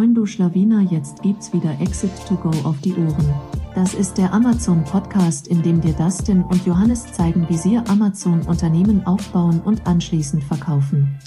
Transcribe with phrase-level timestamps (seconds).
[0.00, 3.34] Moin du Schlawiner, jetzt gibt's wieder Exit to Go auf die Ohren.
[3.74, 8.40] Das ist der Amazon Podcast, in dem dir Dustin und Johannes zeigen, wie sie Amazon
[8.46, 11.18] Unternehmen aufbauen und anschließend verkaufen.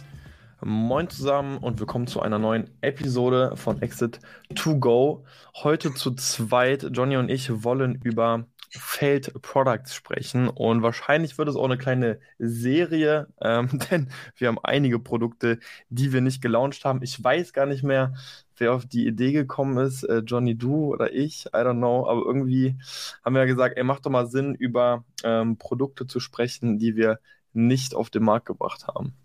[0.65, 4.19] Moin zusammen und willkommen zu einer neuen Episode von Exit
[4.55, 5.23] to Go.
[5.53, 11.55] Heute zu zweit, Johnny und ich wollen über Failed Products sprechen und wahrscheinlich wird es
[11.55, 17.01] auch eine kleine Serie, ähm, denn wir haben einige Produkte, die wir nicht gelauncht haben.
[17.03, 18.15] Ich weiß gar nicht mehr,
[18.57, 22.23] wer auf die Idee gekommen ist, äh, Johnny, du oder ich, I don't know, aber
[22.25, 22.75] irgendwie
[23.23, 26.95] haben wir ja gesagt, ey, macht doch mal Sinn, über ähm, Produkte zu sprechen, die
[26.95, 27.19] wir
[27.53, 29.15] nicht auf den Markt gebracht haben.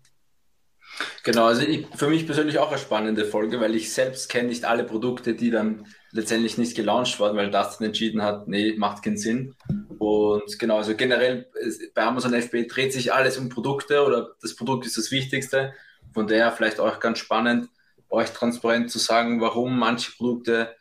[1.23, 4.65] Genau, also ich, für mich persönlich auch eine spannende Folge, weil ich selbst kenne nicht
[4.65, 9.17] alle Produkte, die dann letztendlich nicht gelauncht wurden, weil Dustin entschieden hat, nee, macht keinen
[9.17, 9.55] Sinn.
[9.99, 11.47] Und genau, also generell
[11.93, 15.73] bei Amazon FB dreht sich alles um Produkte oder das Produkt ist das Wichtigste.
[16.13, 17.69] Von daher vielleicht auch ganz spannend,
[18.09, 20.75] euch transparent zu sagen, warum manche Produkte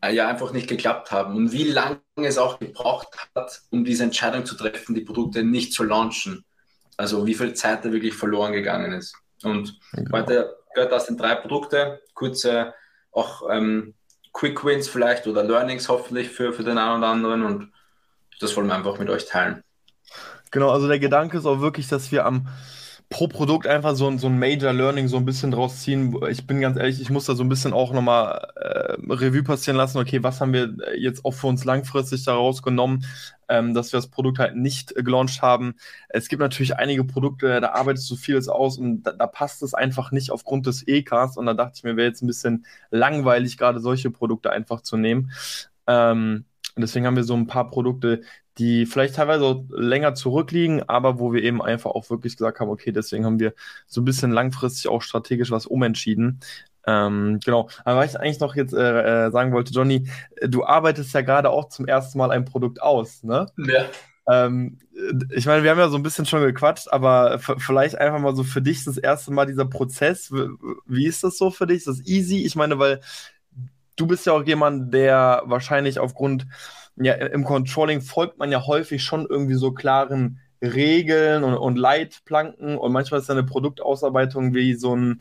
[0.00, 4.04] äh, ja einfach nicht geklappt haben und wie lange es auch gebraucht hat, um diese
[4.04, 6.44] Entscheidung zu treffen, die Produkte nicht zu launchen.
[6.96, 9.16] Also wie viel Zeit da wirklich verloren gegangen ist.
[9.42, 10.18] Und genau.
[10.18, 12.74] heute gehört das in drei Produkte, kurze
[13.12, 13.94] auch ähm,
[14.38, 17.72] Quick Wins vielleicht oder Learnings hoffentlich für, für den einen oder anderen und
[18.38, 19.64] das wollen wir einfach mit euch teilen.
[20.52, 22.46] Genau, also der Gedanke ist auch wirklich, dass wir am
[23.10, 26.14] pro Produkt einfach so, so ein Major Learning so ein bisschen draus ziehen.
[26.28, 29.78] Ich bin ganz ehrlich, ich muss da so ein bisschen auch nochmal äh, Revue passieren
[29.78, 29.98] lassen.
[29.98, 33.06] Okay, was haben wir jetzt auch für uns langfristig daraus genommen,
[33.48, 35.74] ähm, dass wir das Produkt halt nicht äh, gelauncht haben.
[36.10, 39.72] Es gibt natürlich einige Produkte, da arbeitest du vieles aus und da, da passt es
[39.72, 41.38] einfach nicht aufgrund des EKs.
[41.38, 44.98] Und da dachte ich mir, wäre jetzt ein bisschen langweilig, gerade solche Produkte einfach zu
[44.98, 45.30] nehmen.
[45.86, 46.44] Ähm,
[46.76, 48.20] deswegen haben wir so ein paar Produkte,
[48.58, 52.92] die vielleicht teilweise länger zurückliegen, aber wo wir eben einfach auch wirklich gesagt haben, okay,
[52.92, 53.54] deswegen haben wir
[53.86, 56.40] so ein bisschen langfristig auch strategisch was umentschieden.
[56.86, 57.68] Ähm, genau.
[57.84, 60.08] Aber was ich eigentlich noch jetzt äh, äh sagen wollte, Johnny,
[60.42, 63.46] du arbeitest ja gerade auch zum ersten Mal ein Produkt aus, ne?
[63.58, 63.84] Ja.
[64.28, 64.78] Ähm,
[65.34, 68.44] ich meine, wir haben ja so ein bisschen schon gequatscht, aber vielleicht einfach mal so
[68.44, 70.30] für dich das erste Mal dieser Prozess.
[70.86, 71.78] Wie ist das so für dich?
[71.78, 72.44] Ist das easy?
[72.44, 73.00] Ich meine, weil
[73.96, 76.46] du bist ja auch jemand, der wahrscheinlich aufgrund
[77.00, 82.76] ja, im Controlling folgt man ja häufig schon irgendwie so klaren Regeln und, und Leitplanken
[82.76, 85.20] und manchmal ist eine Produktausarbeitung wie so ein,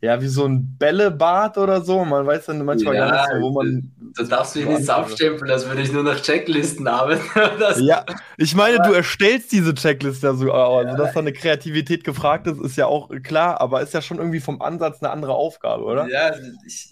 [0.00, 2.04] ja, wie so ein Bällebad oder so.
[2.04, 3.92] Man weiß dann manchmal ja, gar nicht wo man.
[4.16, 7.22] Du darfst mich nicht abstempeln, als würde ich nur nach Checklisten arbeiten.
[7.84, 8.04] ja,
[8.36, 10.96] ich meine, du erstellst diese Checkliste ja so, also ja.
[10.96, 14.40] dass da eine Kreativität gefragt ist, ist ja auch klar, aber ist ja schon irgendwie
[14.40, 16.08] vom Ansatz eine andere Aufgabe, oder?
[16.08, 16.32] Ja,
[16.66, 16.91] ich,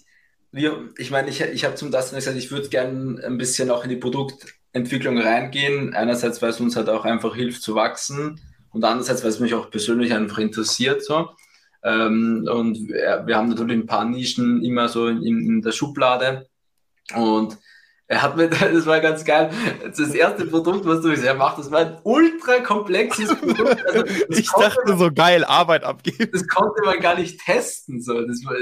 [0.53, 3.89] ich meine, ich, ich habe zum Dustin gesagt, ich würde gerne ein bisschen auch in
[3.89, 5.93] die Produktentwicklung reingehen.
[5.93, 8.41] Einerseits, weil es uns halt auch einfach hilft zu wachsen
[8.71, 11.03] und andererseits, weil es mich auch persönlich einfach interessiert.
[11.03, 11.29] So.
[11.83, 16.47] Ähm, und wir, wir, haben natürlich ein paar Nischen immer so in, in der Schublade.
[17.15, 17.57] Und
[18.11, 19.51] er hat mir, das war ganz geil,
[19.85, 23.85] das erste Produkt, was du gesagt macht, das war ein ultra komplexes Produkt.
[23.87, 26.29] Also, ich dachte man, so geil, Arbeit abgeben.
[26.33, 28.01] Das konnte man gar nicht testen.
[28.01, 28.21] So.
[28.27, 28.55] Das war,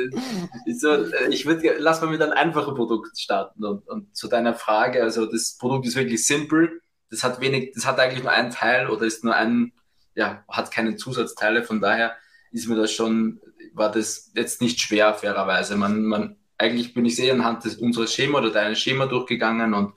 [0.67, 3.65] so, ich würde, lass mal mit einem einfachen Produkt starten.
[3.65, 6.81] Und, und zu deiner Frage, also das Produkt ist wirklich simpel.
[7.09, 9.73] Das hat wenig, das hat eigentlich nur einen Teil oder ist nur ein,
[10.13, 11.63] ja, hat keine Zusatzteile.
[11.63, 12.15] Von daher
[12.51, 13.41] ist mir das schon,
[13.73, 15.75] war das jetzt nicht schwer, fairerweise.
[15.75, 19.93] Man, man eigentlich bin ich sehr anhand des, unseres Schema oder deines Schema durchgegangen und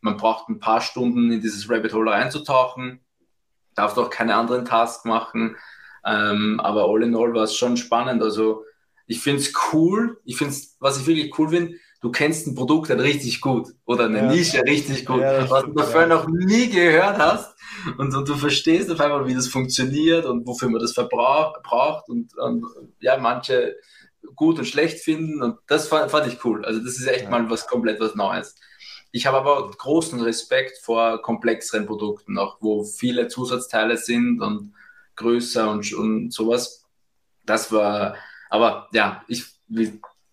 [0.00, 3.00] man braucht ein paar Stunden in dieses Rabbit Hole reinzutauchen,
[3.74, 5.56] darf doch keine anderen Tasks machen,
[6.04, 8.22] ähm, aber all in all war es schon spannend.
[8.22, 8.64] Also
[9.06, 12.88] ich finde es cool, ich finde was ich wirklich cool finde, du kennst ein Produkt
[12.88, 14.32] halt richtig gut oder eine ja.
[14.32, 16.06] Nische richtig gut, ja, was du davor ja.
[16.06, 17.54] noch nie gehört hast
[17.98, 22.36] und, und, du verstehst auf einmal, wie das funktioniert und wofür man das verbraucht und,
[22.38, 22.64] und
[23.00, 23.76] ja, manche
[24.34, 26.64] gut und schlecht finden und das fand, fand ich cool.
[26.64, 27.30] Also das ist echt ja.
[27.30, 28.56] mal was komplett was Neues.
[29.12, 34.74] Ich habe aber großen Respekt vor komplexeren Produkten, auch wo viele Zusatzteile sind und
[35.16, 36.84] größer und, und sowas.
[37.44, 38.16] Das war,
[38.50, 39.44] aber ja, ich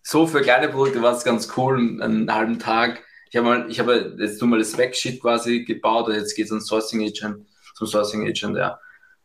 [0.02, 3.02] so für kleine Produkte war es ganz cool, einen halben Tag.
[3.30, 6.46] Ich habe mal, ich habe jetzt nur mal das Backsheet quasi gebaut und jetzt geht
[6.46, 8.78] es an Sourcing Agent, zum Sourcing Agent, ja.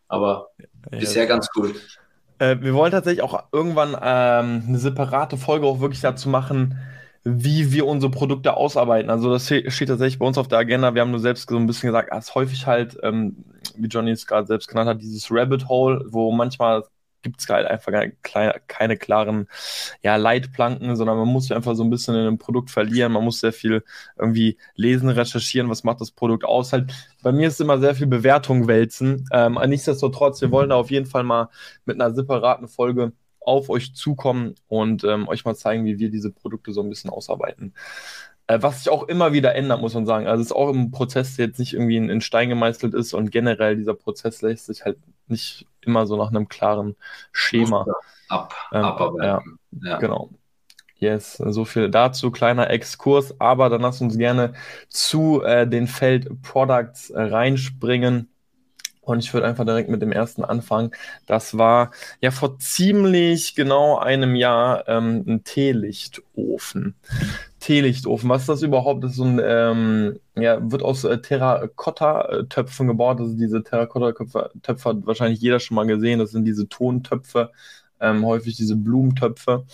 [0.07, 1.75] Aber ja, bisher ganz cool.
[2.39, 6.77] Äh, wir wollen tatsächlich auch irgendwann ähm, eine separate Folge auch wirklich dazu machen,
[7.24, 9.09] wie wir unsere Produkte ausarbeiten.
[9.09, 10.95] Also das steht tatsächlich bei uns auf der Agenda.
[10.95, 13.44] Wir haben nur selbst so ein bisschen gesagt, es ist häufig halt, ähm,
[13.75, 16.83] wie Johnny es gerade selbst genannt hat, dieses Rabbit Hole, wo manchmal
[17.21, 19.48] gibt es halt einfach keine, keine klaren
[20.04, 23.12] ja, Leitplanken, sondern man muss sich einfach so ein bisschen in einem Produkt verlieren.
[23.12, 23.83] Man muss sehr viel
[24.18, 26.74] irgendwie lesen, recherchieren, was macht das Produkt aus.
[26.74, 29.25] Halt, bei mir ist immer sehr viel Bewertung wälzen.
[29.31, 31.50] Ähm, nichtsdestotrotz, wir wollen da auf jeden Fall mal
[31.86, 36.31] mit einer separaten Folge auf euch zukommen und ähm, euch mal zeigen, wie wir diese
[36.31, 37.74] Produkte so ein bisschen ausarbeiten.
[38.48, 40.27] Äh, was sich auch immer wieder ändert, muss man sagen.
[40.27, 43.31] Also es ist auch im Prozess, der jetzt nicht irgendwie in Stein gemeißelt ist und
[43.31, 44.98] generell dieser Prozess lässt sich halt
[45.30, 46.96] nicht immer so nach einem klaren
[47.31, 47.86] Schema
[48.28, 49.60] ab, ähm, abarbeiten.
[49.81, 49.98] Ja, ja.
[49.98, 50.30] Genau.
[50.98, 54.54] Yes, so viel dazu, kleiner Exkurs, aber dann lass uns gerne
[54.90, 58.30] zu äh, den Feld Products äh, reinspringen.
[59.10, 60.92] Und ich würde einfach direkt mit dem ersten anfangen.
[61.26, 61.92] Das war
[62.22, 66.96] ja vor ziemlich genau einem Jahr ähm, ein Teelichtofen.
[67.60, 69.04] Teelichtofen, was ist das überhaupt?
[69.04, 73.20] Das ist so ein, ähm, ja, wird aus äh, Terrakotta-Töpfen gebaut.
[73.20, 76.20] Also diese Terrakotta-Töpfe hat wahrscheinlich jeder schon mal gesehen.
[76.20, 77.52] Das sind diese Tontöpfe,
[78.00, 79.66] ähm, häufig diese Blumentöpfe.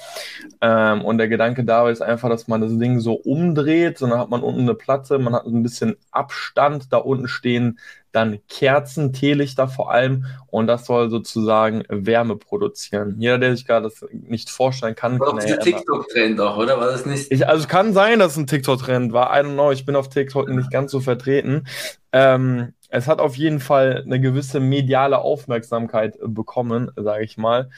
[0.62, 4.30] Ähm, und der Gedanke dabei ist einfach, dass man das Ding so umdreht, sondern hat
[4.30, 7.80] man unten eine Platte, man hat ein bisschen Abstand, da unten stehen
[8.16, 13.16] dann Kerzen, Teelichter vor allem und das soll sozusagen Wärme produzieren.
[13.18, 16.80] Jeder, der sich gerade das nicht vorstellen kann, war kann dieser TikTok-Trend auch, oder?
[16.80, 17.32] War das nicht?
[17.32, 19.38] Ich, also kann sein, dass es ein TikTok-Trend war.
[19.38, 21.68] I don't know, ich bin auf TikTok nicht ganz so vertreten.
[22.14, 27.70] Ähm, es hat auf jeden Fall eine gewisse mediale Aufmerksamkeit bekommen, sage ich mal.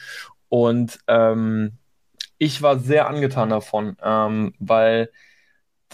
[0.48, 1.72] Und ähm,
[2.38, 5.10] ich war sehr angetan davon, ähm, weil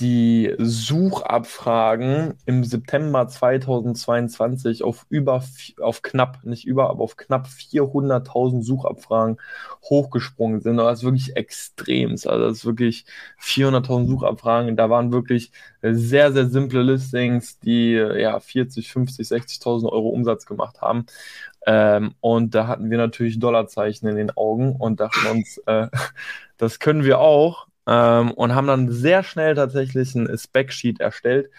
[0.00, 5.44] die Suchabfragen im September 2022 auf über,
[5.80, 9.36] auf knapp, nicht über, aber auf knapp 400.000 Suchabfragen
[9.84, 10.78] hochgesprungen sind.
[10.78, 12.12] das ist wirklich extrem.
[12.12, 13.04] Also das ist wirklich
[13.40, 14.76] 400.000 Suchabfragen.
[14.76, 15.52] Da waren wirklich
[15.82, 21.06] sehr, sehr simple Listings, die ja 40, 50, 60.000 Euro Umsatz gemacht haben.
[21.66, 25.88] Ähm, und da hatten wir natürlich Dollarzeichen in den Augen und dachten uns, äh,
[26.56, 31.50] das können wir auch ähm, und haben dann sehr schnell tatsächlich ein Spec-Sheet erstellt.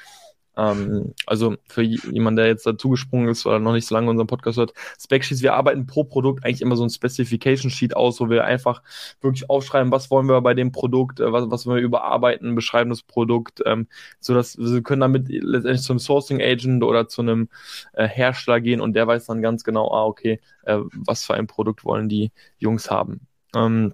[0.58, 4.58] Ähm, also für jemanden, der jetzt dazugesprungen ist oder noch nicht so lange unseren Podcast
[4.58, 8.82] hört, Spec-Sheets, wir arbeiten pro Produkt eigentlich immer so ein Specification-Sheet aus, wo wir einfach
[9.22, 12.90] wirklich aufschreiben, was wollen wir bei dem Produkt, äh, was, was wollen wir überarbeiten, beschreiben
[12.90, 13.88] das Produkt, ähm,
[14.20, 17.50] sodass wir können damit letztendlich zum Sourcing-Agent oder zu einem
[17.94, 21.48] äh, Hersteller gehen und der weiß dann ganz genau, ah, okay, äh, was für ein
[21.48, 23.28] Produkt wollen die Jungs haben.
[23.56, 23.94] Ähm,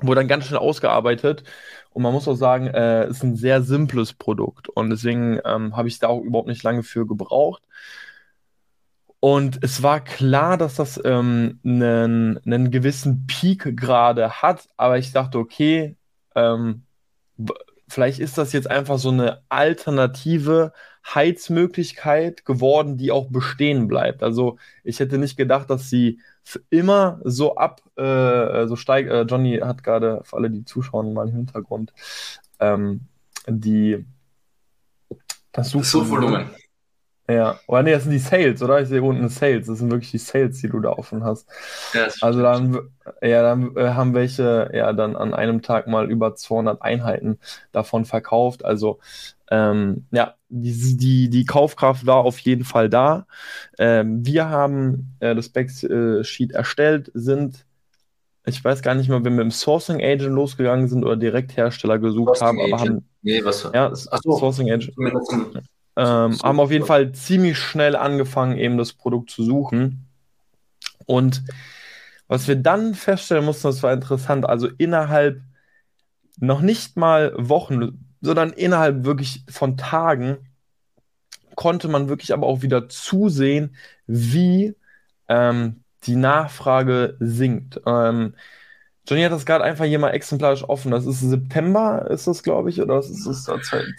[0.00, 1.44] wurde dann ganz schnell ausgearbeitet.
[1.90, 4.68] Und man muss auch sagen, äh, ist ein sehr simples Produkt.
[4.68, 7.62] Und deswegen ähm, habe ich da auch überhaupt nicht lange für gebraucht.
[9.20, 14.68] Und es war klar, dass das ähm, einen, einen gewissen Peak gerade hat.
[14.76, 15.96] Aber ich dachte, okay,
[16.36, 16.84] ähm,
[17.88, 20.72] vielleicht ist das jetzt einfach so eine alternative
[21.14, 24.22] Heizmöglichkeit geworden, die auch bestehen bleibt.
[24.22, 26.20] Also ich hätte nicht gedacht, dass sie
[26.70, 29.10] immer so ab, äh, so steigt.
[29.10, 31.92] Äh, Johnny hat gerade für alle, die zuschauen, mal im Hintergrund
[32.60, 33.00] ähm,
[33.46, 34.04] die
[35.52, 36.50] das Suchvolumen.
[37.30, 38.80] Ja, oder nee, das sind die Sales, oder?
[38.80, 39.66] Ich sehe unten Sales.
[39.66, 41.46] Das sind wirklich die Sales, die du da offen hast.
[41.92, 42.78] Ja, also dann,
[43.20, 47.38] ja, dann äh, haben welche ja dann an einem Tag mal über 200 Einheiten
[47.70, 48.64] davon verkauft.
[48.64, 48.98] Also
[49.50, 53.26] ähm, ja, die, die, die Kaufkraft war auf jeden Fall da.
[53.78, 57.64] Ähm, wir haben äh, das Backsheet erstellt, sind
[58.48, 61.98] ich weiß gar nicht mehr, wenn wir im Sourcing Agent losgegangen sind oder direkt Hersteller
[61.98, 62.96] gesucht Sourcing haben, aber Agent.
[62.96, 64.94] haben nee, was ja, Achso, Sourcing Agent.
[65.96, 70.06] Ähm, haben auf jeden Fall ziemlich schnell angefangen, eben das Produkt zu suchen.
[71.06, 71.42] Und
[72.28, 75.40] was wir dann feststellen mussten, das war interessant, also innerhalb
[76.38, 80.38] noch nicht mal Wochen, sondern innerhalb wirklich von Tagen
[81.54, 83.74] konnte man wirklich aber auch wieder zusehen,
[84.06, 84.76] wie
[85.28, 87.80] ähm, die Nachfrage sinkt.
[87.84, 88.34] Ähm,
[89.08, 90.90] Johnny hat das gerade einfach hier mal exemplarisch offen.
[90.90, 93.44] Das ist September, ist das, glaube ich, oder ist das?
[93.44, 93.58] Da?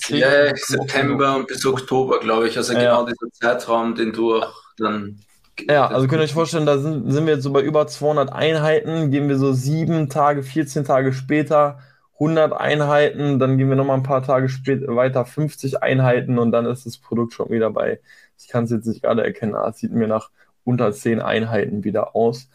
[0.09, 2.55] Ja, September und bis Oktober, glaube ich.
[2.55, 2.79] Also ja.
[2.79, 4.41] genau dieser Zeitraum, den du
[4.77, 5.19] dann.
[5.67, 8.31] Ja, also könnt ihr euch vorstellen, da sind, sind wir jetzt so bei über 200
[8.31, 11.79] Einheiten, gehen wir so sieben Tage, 14 Tage später
[12.19, 16.65] 100 Einheiten, dann gehen wir nochmal ein paar Tage später weiter 50 Einheiten und dann
[16.65, 18.01] ist das Produkt schon wieder bei,
[18.37, 20.29] ich kann es jetzt nicht gerade erkennen, aber es sieht mir nach
[20.65, 22.49] unter 10 Einheiten wieder aus.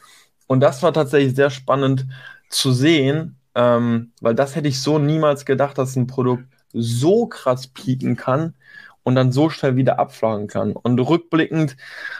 [0.46, 2.06] Und das war tatsächlich sehr spannend
[2.50, 7.66] zu sehen, ähm, weil das hätte ich so niemals gedacht, dass ein Produkt so krass
[7.68, 8.54] pieken kann
[9.04, 10.72] und dann so schnell wieder abflachen kann.
[10.72, 11.76] Und rückblickend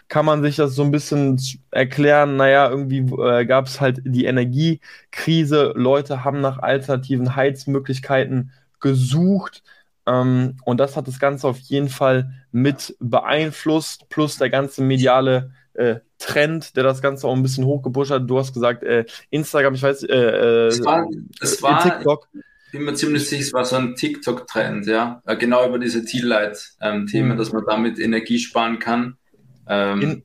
[0.08, 4.26] kann man sich das so ein bisschen erklären, naja, irgendwie äh, gab es halt die
[4.26, 9.64] Energiekrise, Leute haben nach alternativen Heizmöglichkeiten gesucht.
[10.06, 15.52] Ähm, und das hat das Ganze auf jeden Fall mit beeinflusst, plus der ganze mediale
[15.72, 18.28] äh, Trend, der das Ganze auch ein bisschen hochgepusht hat.
[18.28, 21.08] Du hast gesagt, äh, Instagram, ich weiß, äh, äh es war,
[21.40, 22.28] es war TikTok.
[22.74, 25.22] Bin mir ziemlich sicher, es war so ein TikTok-Trend, ja.
[25.26, 27.36] Äh, genau über diese Teal-Light-Themen, mhm.
[27.36, 29.16] dass man damit Energie sparen kann.
[29.68, 30.24] Ähm, in,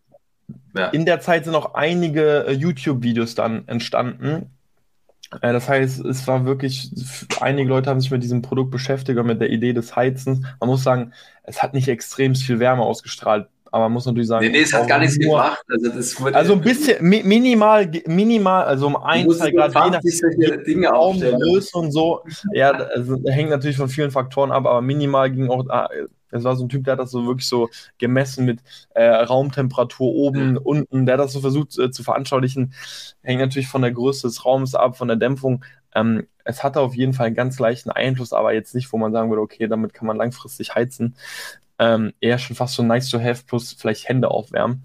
[0.76, 0.88] ja.
[0.88, 4.50] in, der Zeit sind auch einige äh, YouTube-Videos dann entstanden,
[5.42, 6.90] Äh, das heißt, es war wirklich,
[7.40, 10.40] einige Leute haben sich mit diesem Produkt beschäftigt und mit der Idee des Heizens.
[10.60, 11.14] Man muss sagen,
[11.44, 14.46] es hat nicht extrem viel Wärme ausgestrahlt aber man muss natürlich sagen.
[14.46, 15.64] Nee, nee, es hat gar nichts nur, gebracht.
[15.70, 19.92] Also, das wurde also ein bisschen mi minimal, minimal, also um ein, zwei Grad je
[19.92, 22.22] nach Dinge Größe und so.
[22.54, 25.68] Ja, also, hängt natürlich von vielen Faktoren ab, aber minimal ging auch.
[25.70, 25.90] Ah,
[26.32, 28.60] es war so ein Typ, der hat das so wirklich so gemessen mit
[28.92, 30.58] äh, Raumtemperatur oben, mhm.
[30.58, 31.06] unten.
[31.06, 32.74] Der hat das so versucht äh, zu veranschaulichen.
[33.24, 35.66] Hängt natürlich von der Größe des Raums ab, von der Dämpfung.
[35.96, 39.12] Ähm, es hatte auf jeden Fall einen ganz leichten Einfluss, aber jetzt nicht, wo man
[39.12, 41.16] sagen würde, okay, damit kann man langfristig heizen
[41.80, 44.84] ähm, eher schon fast so nice to have plus vielleicht Hände aufwärmen.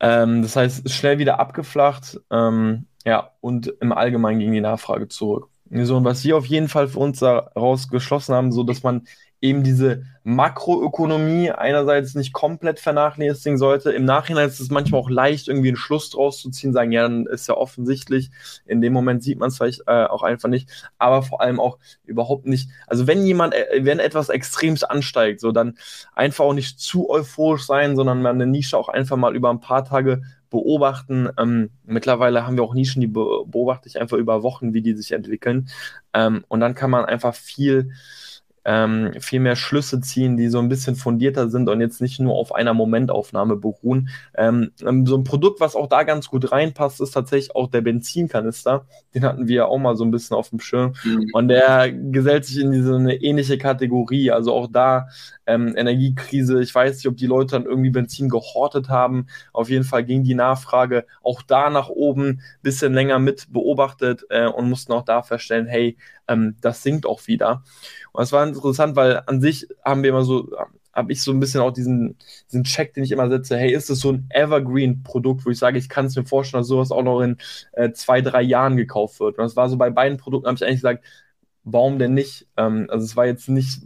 [0.00, 2.20] Ähm, das heißt, schnell wieder abgeflacht.
[2.30, 5.48] Ähm, ja, und im Allgemeinen ging die Nachfrage zurück.
[5.70, 9.06] So, und was wir auf jeden Fall für uns daraus geschlossen haben, so dass man
[9.40, 13.92] eben diese Makroökonomie einerseits nicht komplett vernachlässigen sollte.
[13.92, 17.02] Im Nachhinein ist es manchmal auch leicht, irgendwie einen Schluss draus zu ziehen, sagen, ja,
[17.02, 18.30] dann ist ja offensichtlich.
[18.66, 20.68] In dem Moment sieht man es vielleicht äh, auch einfach nicht,
[20.98, 22.68] aber vor allem auch überhaupt nicht.
[22.86, 25.78] Also wenn jemand, äh, wenn etwas extremst ansteigt, so dann
[26.14, 29.60] einfach auch nicht zu euphorisch sein, sondern man eine Nische auch einfach mal über ein
[29.60, 31.28] paar Tage beobachten.
[31.38, 35.12] Ähm, mittlerweile haben wir auch Nischen, die beobachte ich einfach über Wochen, wie die sich
[35.12, 35.68] entwickeln.
[36.12, 37.92] Ähm, und dann kann man einfach viel
[38.68, 42.34] ähm, viel mehr Schlüsse ziehen, die so ein bisschen fundierter sind und jetzt nicht nur
[42.34, 44.10] auf einer Momentaufnahme beruhen.
[44.36, 47.80] Ähm, ähm, so ein Produkt, was auch da ganz gut reinpasst, ist tatsächlich auch der
[47.80, 48.84] Benzinkanister.
[49.14, 50.92] Den hatten wir ja auch mal so ein bisschen auf dem Schirm.
[51.02, 51.30] Mhm.
[51.32, 54.32] Und der gesellt sich in diese eine ähnliche Kategorie.
[54.32, 55.08] Also auch da
[55.46, 56.60] ähm, Energiekrise.
[56.60, 59.28] Ich weiß nicht, ob die Leute dann irgendwie Benzin gehortet haben.
[59.54, 64.46] Auf jeden Fall ging die Nachfrage auch da nach oben, bisschen länger mit beobachtet äh,
[64.46, 65.96] und mussten auch da feststellen, hey,
[66.28, 67.62] ähm, das sinkt auch wieder.
[68.18, 70.50] Und das war interessant, weil an sich haben wir immer so,
[70.92, 72.18] habe ich so ein bisschen auch diesen,
[72.50, 75.78] diesen Check, den ich immer setze, hey, ist es so ein Evergreen-Produkt, wo ich sage,
[75.78, 77.36] ich kann es mir vorstellen, dass sowas auch noch in
[77.74, 79.38] äh, zwei, drei Jahren gekauft wird.
[79.38, 81.04] Und das war so bei beiden Produkten, habe ich eigentlich gesagt,
[81.62, 82.48] warum denn nicht?
[82.56, 83.82] Ähm, also es war jetzt nicht,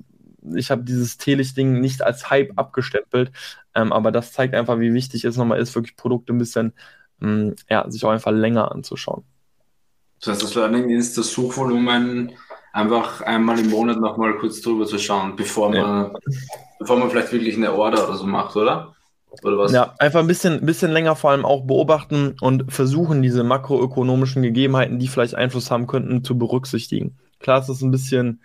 [0.54, 3.32] ich habe dieses Teelicht-Ding nicht als Hype abgestempelt,
[3.74, 6.72] ähm, aber das zeigt einfach, wie wichtig es nochmal ist, wirklich Produkte ein bisschen,
[7.18, 9.24] mh, mm, ja, sich auch einfach länger anzuschauen.
[10.20, 12.32] Das heißt, das Learning ist, das Suchvolumen
[12.72, 16.12] einfach einmal im Monat nochmal kurz drüber zu schauen, bevor man, ja.
[16.78, 18.94] bevor man vielleicht wirklich eine Order oder so macht, oder?
[19.42, 19.72] Oder was?
[19.72, 24.98] Ja, einfach ein bisschen, bisschen länger vor allem auch beobachten und versuchen, diese makroökonomischen Gegebenheiten,
[24.98, 27.16] die vielleicht Einfluss haben könnten, zu berücksichtigen.
[27.40, 28.42] Klar, es ist ein bisschen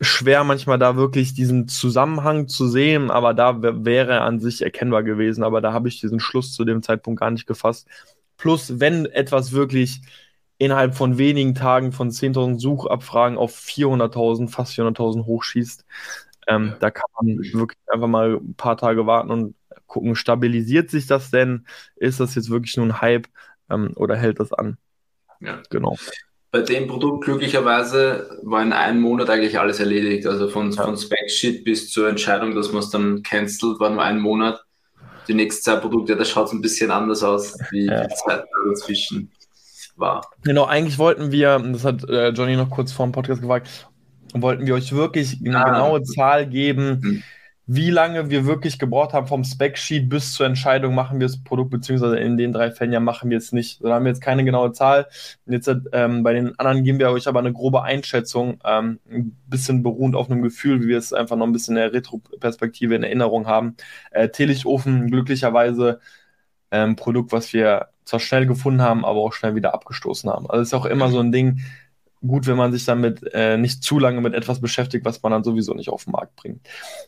[0.00, 5.42] schwer, manchmal da wirklich diesen Zusammenhang zu sehen, aber da wäre an sich erkennbar gewesen.
[5.42, 7.88] Aber da habe ich diesen Schluss zu dem Zeitpunkt gar nicht gefasst.
[8.36, 10.02] Plus, wenn etwas wirklich
[10.58, 15.84] innerhalb von wenigen Tagen von 10.000 Suchabfragen auf 400.000, fast 400.000 hochschießt.
[16.46, 16.76] Ähm, ja.
[16.78, 19.54] Da kann man wirklich einfach mal ein paar Tage warten und
[19.86, 21.66] gucken, stabilisiert sich das denn?
[21.96, 23.28] Ist das jetzt wirklich nur ein Hype
[23.70, 24.76] ähm, oder hält das an?
[25.40, 25.96] Ja, genau.
[26.50, 30.26] Bei dem Produkt glücklicherweise war in einem Monat eigentlich alles erledigt.
[30.26, 30.84] Also von, ja.
[30.84, 34.64] von Spec-Sheet bis zur Entscheidung, dass man es dann cancelt, war nur ein Monat.
[35.26, 38.06] Die nächsten zwei Produkte, da schaut es ein bisschen anders aus, wie ja.
[38.06, 39.32] die Zeit dazwischen
[39.96, 40.22] war.
[40.42, 43.88] Genau, eigentlich wollten wir, das hat äh, Johnny noch kurz vor dem Podcast gefragt,
[44.34, 45.64] wollten wir euch wirklich eine ah.
[45.64, 47.22] genaue Zahl geben, hm.
[47.66, 51.70] wie lange wir wirklich gebraucht haben vom Spec-Sheet bis zur Entscheidung, machen wir das Produkt,
[51.70, 53.82] beziehungsweise in den drei Fällen ja machen wir es nicht.
[53.82, 55.06] Da haben wir jetzt keine genaue Zahl.
[55.46, 59.82] Jetzt ähm, bei den anderen geben wir euch aber eine grobe Einschätzung, ähm, ein bisschen
[59.82, 63.04] beruhend auf einem Gefühl, wie wir es einfach noch ein bisschen in der Retro-Perspektive in
[63.04, 63.76] Erinnerung haben.
[64.10, 66.00] Äh, Teelichtofen glücklicherweise
[66.70, 70.48] ähm, Produkt, was wir zwar schnell gefunden haben, aber auch schnell wieder abgestoßen haben.
[70.48, 71.60] Also ist auch immer so ein Ding,
[72.26, 75.44] gut, wenn man sich damit äh, nicht zu lange mit etwas beschäftigt, was man dann
[75.44, 76.66] sowieso nicht auf den Markt bringt.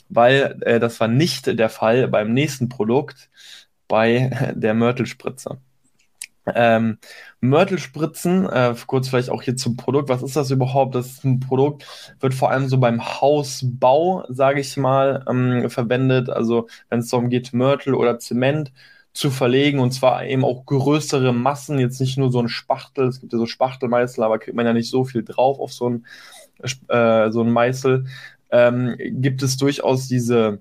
[0.08, 3.30] Weil äh, das war nicht der Fall beim nächsten Produkt,
[3.88, 5.58] bei der Mörtelspritze.
[6.54, 6.98] Ähm,
[7.40, 10.08] Mörtelspritzen, äh, kurz vielleicht auch hier zum Produkt.
[10.08, 10.94] Was ist das überhaupt?
[10.94, 11.84] Das ist ein Produkt,
[12.20, 16.30] wird vor allem so beim Hausbau, sage ich mal, ähm, verwendet.
[16.30, 18.72] Also wenn es darum geht, Mörtel oder Zement
[19.16, 23.20] zu verlegen und zwar eben auch größere Massen, jetzt nicht nur so ein Spachtel, es
[23.20, 26.06] gibt ja so Spachtelmeißel, aber kriegt man ja nicht so viel drauf auf so ein,
[26.88, 28.04] äh, so ein Meißel,
[28.50, 30.58] ähm, gibt es durchaus diese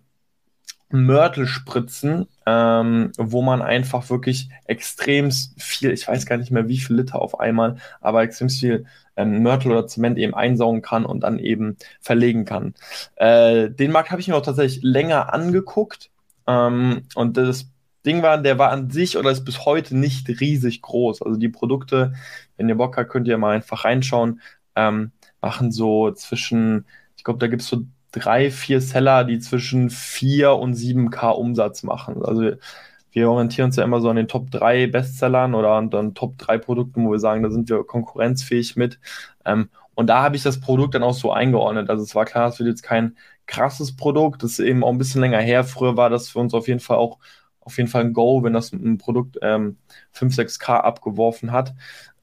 [0.89, 6.95] Mörtelspritzen, ähm, wo man einfach wirklich extrem viel, ich weiß gar nicht mehr wie viel
[6.95, 8.85] Liter auf einmal, aber extrem viel
[9.17, 12.73] ähm, Mörtel oder Zement eben einsaugen kann und dann eben verlegen kann.
[13.17, 16.09] Äh, den Markt habe ich mir auch tatsächlich länger angeguckt
[16.47, 17.67] ähm, und das
[18.05, 21.21] Ding war, der war an sich oder ist bis heute nicht riesig groß.
[21.21, 22.13] Also die Produkte,
[22.57, 24.41] wenn ihr Bock habt, könnt ihr mal einfach reinschauen,
[24.75, 26.85] ähm, machen so zwischen,
[27.17, 31.83] ich glaube, da gibt es so drei, vier Seller, die zwischen 4 und 7K Umsatz
[31.83, 32.23] machen.
[32.23, 32.51] Also
[33.11, 36.37] wir orientieren uns ja immer so an den Top 3 Bestsellern oder an den Top
[36.37, 38.99] 3 Produkten, wo wir sagen, da sind wir konkurrenzfähig mit.
[39.45, 41.89] Ähm, und da habe ich das Produkt dann auch so eingeordnet.
[41.89, 44.43] Also es war klar, es wird jetzt kein krasses Produkt.
[44.43, 45.63] Das ist eben auch ein bisschen länger her.
[45.63, 47.19] Früher war das für uns auf jeden Fall auch
[47.65, 49.77] auf jeden Fall ein Go, wenn das ein Produkt ähm,
[50.11, 51.73] 5, 6K abgeworfen hat.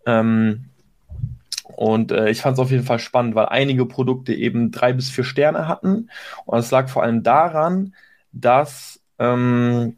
[0.07, 0.67] Ähm,
[1.77, 5.11] und äh, ich fand es auf jeden Fall spannend, weil einige Produkte eben drei bis
[5.11, 6.11] vier Sterne hatten.
[6.45, 7.95] Und es lag vor allem daran,
[8.33, 9.97] dass ähm,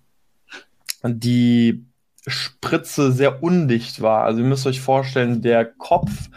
[1.02, 1.84] die
[2.26, 4.24] Spritze sehr undicht war.
[4.24, 6.30] Also ihr müsst euch vorstellen, der Kopf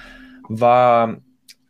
[0.50, 1.18] war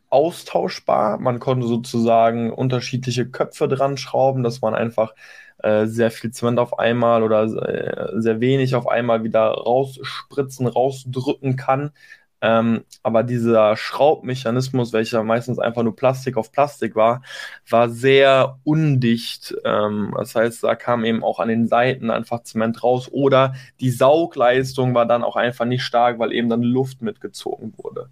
[0.09, 1.19] austauschbar.
[1.19, 5.13] Man konnte sozusagen unterschiedliche Köpfe dran schrauben, dass man einfach
[5.59, 11.55] äh, sehr viel Zement auf einmal oder äh, sehr wenig auf einmal wieder rausspritzen, rausdrücken
[11.55, 11.91] kann.
[12.39, 17.23] Ähm, aber dieser Schraubmechanismus, welcher meistens einfach nur Plastik auf Plastik war,
[17.67, 19.55] war sehr undicht.
[19.65, 23.89] Ähm, das heißt, da kam eben auch an den Seiten einfach Zement raus oder die
[23.89, 28.09] Saugleistung war dann auch einfach nicht stark, weil eben dann Luft mitgezogen wurde.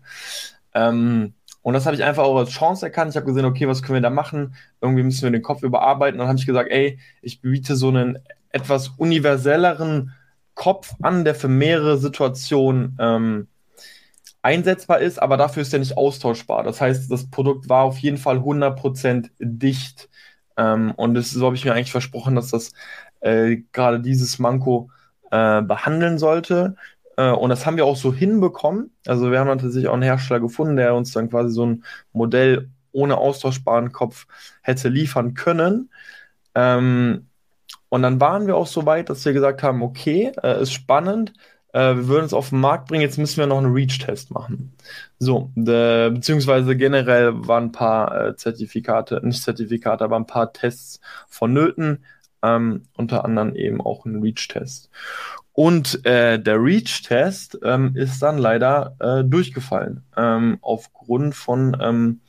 [0.73, 3.09] Ähm, und das habe ich einfach auch als Chance erkannt.
[3.09, 4.53] Ich habe gesehen, okay, was können wir da machen?
[4.81, 6.19] Irgendwie müssen wir den Kopf überarbeiten.
[6.19, 8.19] Und dann habe ich gesagt, ey, ich biete so einen
[8.51, 10.13] etwas universelleren
[10.53, 13.47] Kopf an, der für mehrere Situationen ähm,
[14.43, 16.61] einsetzbar ist, aber dafür ist er nicht austauschbar.
[16.61, 20.07] Das heißt, das Produkt war auf jeden Fall 100% dicht.
[20.57, 22.73] Ähm, und das, so habe ich mir eigentlich versprochen, dass das
[23.21, 24.91] äh, gerade dieses Manko
[25.31, 26.75] äh, behandeln sollte.
[27.17, 28.91] Äh, und das haben wir auch so hinbekommen.
[29.05, 32.69] Also wir haben tatsächlich auch einen Hersteller gefunden, der uns dann quasi so ein Modell
[32.91, 34.27] ohne austauschbaren Kopf
[34.61, 35.91] hätte liefern können.
[36.55, 37.27] Ähm,
[37.89, 41.33] und dann waren wir auch so weit, dass wir gesagt haben, okay, äh, ist spannend,
[41.73, 44.73] äh, wir würden es auf den Markt bringen, jetzt müssen wir noch einen Reach-Test machen.
[45.19, 50.99] So, de, beziehungsweise generell waren ein paar äh, Zertifikate, nicht Zertifikate, aber ein paar Tests
[51.27, 52.05] vonnöten,
[52.43, 54.89] ähm, unter anderem eben auch ein Reach-Test.
[55.55, 60.03] Und äh, der Reach-Test ähm, ist dann leider äh, durchgefallen.
[60.17, 62.19] Ähm, aufgrund von ähm,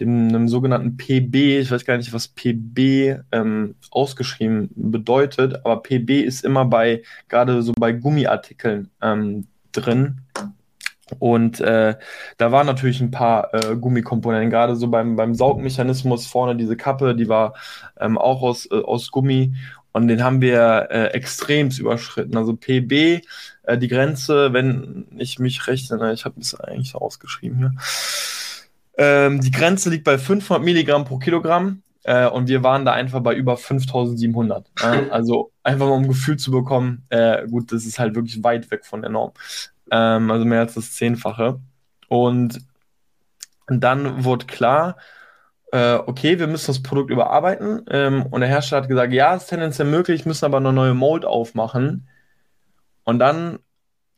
[0.00, 6.22] dem einem sogenannten PB, ich weiß gar nicht, was PB ähm, ausgeschrieben bedeutet, aber PB
[6.22, 10.22] ist immer bei, gerade so bei Gummiartikeln ähm, drin.
[11.18, 11.96] Und äh,
[12.38, 17.14] da waren natürlich ein paar äh, Gummikomponenten, gerade so beim, beim Saugmechanismus vorne diese Kappe,
[17.14, 17.52] die war
[18.00, 19.52] ähm, auch aus, äh, aus Gummi.
[19.92, 22.36] Und den haben wir äh, extremst überschritten.
[22.36, 23.22] Also PB,
[23.64, 27.72] äh, die Grenze, wenn ich mich recht erinnere, ich habe es eigentlich ausgeschrieben hier.
[28.96, 31.82] Ähm, die Grenze liegt bei 500 Milligramm pro Kilogramm.
[32.04, 34.66] Äh, und wir waren da einfach bei über 5700.
[34.80, 38.42] Äh, also einfach mal um ein Gefühl zu bekommen, äh, gut, das ist halt wirklich
[38.42, 39.32] weit weg von der Norm.
[39.90, 41.60] Ähm, also mehr als das Zehnfache.
[42.08, 42.60] Und
[43.68, 44.96] dann wurde klar,
[45.72, 47.84] äh, okay, wir müssen das Produkt überarbeiten.
[47.90, 51.24] Ähm, und der Hersteller hat gesagt, ja, ist tendenziell möglich, müssen aber eine neue Mold
[51.24, 52.08] aufmachen.
[53.04, 53.58] Und dann,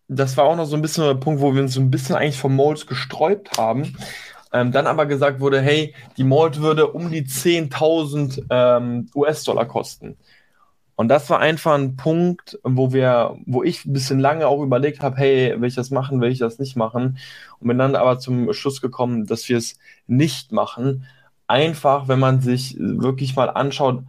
[0.08, 2.16] das war auch noch so ein bisschen der Punkt, wo wir uns so ein bisschen
[2.16, 3.96] eigentlich vom Molds gesträubt haben.
[4.52, 10.16] Ähm, dann aber gesagt wurde, hey, die Mold würde um die 10.000 ähm, US-Dollar kosten.
[10.96, 15.02] Und das war einfach ein Punkt, wo wir, wo ich ein bisschen lange auch überlegt
[15.02, 17.18] habe, hey, will ich das machen, will ich das nicht machen?
[17.58, 21.04] Und bin dann aber zum Schluss gekommen, dass wir es nicht machen,
[21.46, 24.04] einfach, wenn man sich wirklich mal anschaut,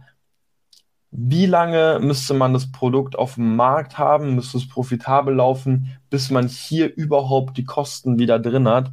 [1.10, 6.30] wie lange müsste man das Produkt auf dem Markt haben, müsste es profitabel laufen, bis
[6.30, 8.92] man hier überhaupt die Kosten wieder drin hat.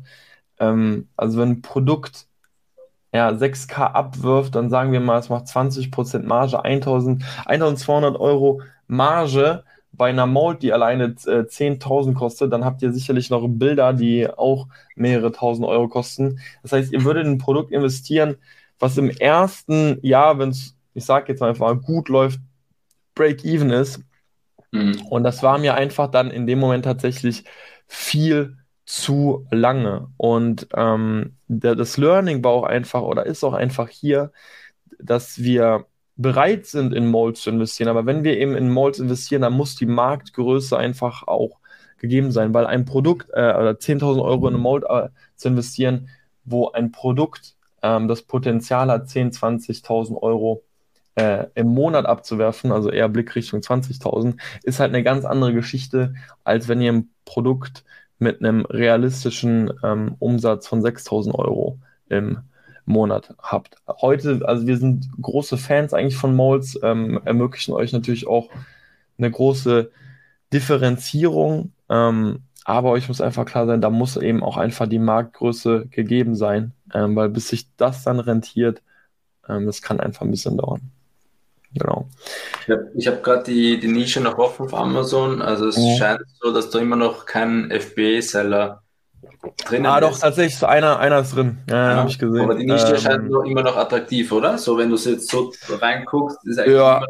[0.60, 2.28] Ähm, also wenn ein Produkt
[3.14, 9.64] ja, 6K abwirft, dann sagen wir mal, es macht 20% Marge, 1000, 1200 Euro Marge
[9.94, 14.28] bei einer Mold, die alleine äh, 10.000 kostet, dann habt ihr sicherlich noch Bilder, die
[14.28, 16.40] auch mehrere tausend Euro kosten.
[16.64, 18.36] Das heißt, ihr würdet in ein Produkt investieren,
[18.80, 22.40] was im ersten Jahr, wenn es, ich sage jetzt einfach mal, gut läuft,
[23.16, 24.02] Break-Even ist.
[24.72, 25.00] Mhm.
[25.10, 27.44] Und das war mir einfach dann in dem Moment tatsächlich
[27.88, 30.10] viel zu lange.
[30.18, 34.32] Und ähm, der, das Learning war auch einfach oder ist auch einfach hier,
[35.00, 37.90] dass wir bereit sind, in Molds zu investieren.
[37.90, 41.60] Aber wenn wir eben in Molds investieren, dann muss die Marktgröße einfach auch
[41.98, 46.10] gegeben sein, weil ein Produkt äh, oder 10.000 Euro in eine Mold äh, zu investieren,
[46.44, 50.64] wo ein Produkt ähm, das Potenzial hat, 10.000, 20.000 Euro
[51.16, 56.68] äh, im Monat abzuwerfen, also eher Blickrichtung 20.000, ist halt eine ganz andere Geschichte, als
[56.68, 57.84] wenn ihr ein Produkt
[58.20, 62.40] mit einem realistischen ähm, Umsatz von 6.000 Euro im
[62.86, 63.78] Monat habt.
[63.88, 68.50] Heute, also wir sind große Fans eigentlich von Molds, ähm, ermöglichen euch natürlich auch
[69.18, 69.92] eine große
[70.54, 75.88] Differenzierung, ähm, aber euch muss einfach klar sein, da muss eben auch einfach die Marktgröße
[75.92, 78.82] gegeben sein, ähm, weil bis sich das dann rentiert,
[79.50, 80.92] ähm, das kann einfach ein bisschen dauern.
[81.74, 82.08] Genau.
[82.68, 85.42] Ich habe hab gerade die, die Nische noch offen auf Amazon.
[85.42, 85.98] Also es Mhm.
[85.98, 88.83] scheint so, dass da immer noch kein FBA-Seller
[89.66, 91.58] drinnen Ah, doch, tatsächlich, so einer, einer ist drin.
[91.70, 92.42] Ja, Ja, habe ich gesehen.
[92.44, 94.58] Aber die Nische Ähm, scheint noch, immer noch attraktiv, oder?
[94.58, 97.08] So, wenn du es jetzt so reinguckst, ist eigentlich Ja, immer,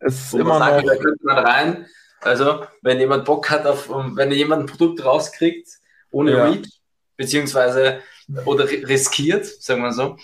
[0.00, 0.92] es ist immer sagt, noch.
[0.92, 1.86] da könnte man rein.
[2.20, 5.68] Also, wenn jemand Bock hat auf, wenn jemand ein Produkt rauskriegt,
[6.10, 6.44] ohne Ja.
[6.44, 6.68] Reach,
[7.16, 8.00] beziehungsweise
[8.44, 10.16] oder ri- riskiert, sagen wir so,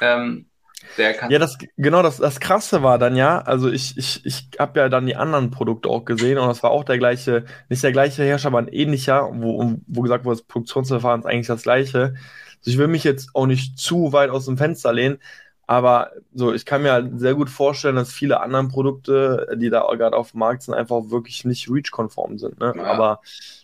[0.00, 0.49] ähm,
[0.96, 1.30] der kann.
[1.30, 4.88] Ja, das, genau, das, das Krasse war dann ja, also ich, ich, ich habe ja
[4.88, 8.24] dann die anderen Produkte auch gesehen und das war auch der gleiche, nicht der gleiche
[8.24, 12.14] Herrscher, aber ein ähnlicher, wo, wo gesagt wurde, das Produktionsverfahren ist eigentlich das gleiche.
[12.58, 15.18] Also ich will mich jetzt auch nicht zu weit aus dem Fenster lehnen,
[15.70, 19.86] aber so, ich kann mir halt sehr gut vorstellen, dass viele anderen Produkte, die da
[19.94, 22.58] gerade auf dem Markt sind, einfach wirklich nicht REACH-konform sind.
[22.58, 22.72] Ne?
[22.76, 22.82] Ja.
[22.86, 23.20] Aber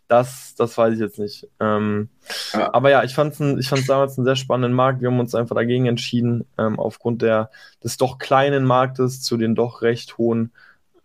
[0.07, 1.49] das, das weiß ich jetzt nicht.
[1.59, 2.09] Ähm,
[2.53, 2.73] Ja.
[2.73, 5.01] aber ja, ich fand es ich fand's damals einen sehr spannenden Markt.
[5.01, 7.51] Wir haben uns einfach dagegen entschieden, ähm, aufgrund der,
[7.83, 10.53] des doch kleinen Marktes zu den doch recht hohen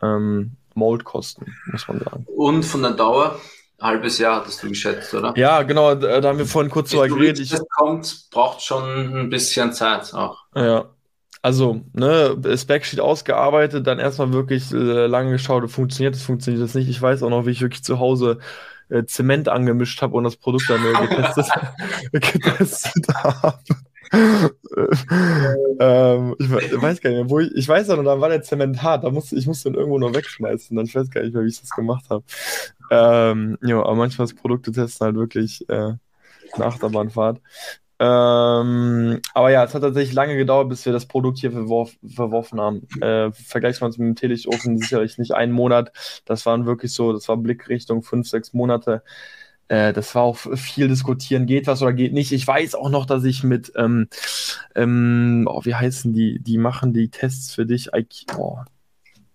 [0.04, 2.28] ähm, Moldkosten, muss man sagen.
[2.28, 3.40] Und von der Dauer,
[3.82, 5.34] halbes Jahr hattest du geschätzt, oder?
[5.36, 7.40] Ja, genau, da, haben wir vorhin kurz drüber geredet.
[7.40, 8.84] Ich, kommt, braucht schon
[9.18, 10.38] ein bisschen Zeit auch.
[10.56, 10.86] ja,
[11.44, 16.88] also, ne, Specsheet ausgearbeitet, dann erstmal wirklich äh, lange geschaut, funktioniert das, funktioniert das nicht.
[16.88, 18.38] Ich weiß auch noch, wie ich wirklich zu Hause
[18.90, 21.46] äh, Zement angemischt habe und das Produkt dann äh, getestet,
[22.12, 23.58] getestet habe.
[25.80, 28.30] ähm, ich we- weiß gar nicht mehr, wo ich, ich weiß auch noch, da war
[28.30, 31.22] der Zement hart, da musste, ich musste ihn irgendwo noch wegschmeißen, dann ich weiß gar
[31.24, 32.24] nicht mehr, wie ich das gemacht habe.
[32.92, 35.94] Ähm, ja, aber manchmal ist Produkte testen halt wirklich äh,
[36.54, 37.42] eine Achterbahnfahrt.
[38.00, 42.60] Ähm, aber ja, es hat tatsächlich lange gedauert, bis wir das Produkt hier verworf, verworfen
[42.60, 42.88] haben.
[43.02, 43.32] Äh,
[43.88, 45.92] uns mit dem Teelichtofen sicherlich nicht einen Monat.
[46.26, 49.04] Das waren wirklich so, das war Blickrichtung fünf, sechs Monate.
[49.72, 52.34] Äh, das war auch viel diskutieren, geht was oder geht nicht.
[52.34, 54.10] Ich weiß auch noch, dass ich mit, ähm,
[54.76, 56.40] ähm, oh, wie heißen die?
[56.40, 57.94] Die machen die Tests für dich.
[57.96, 58.60] IQ, oh.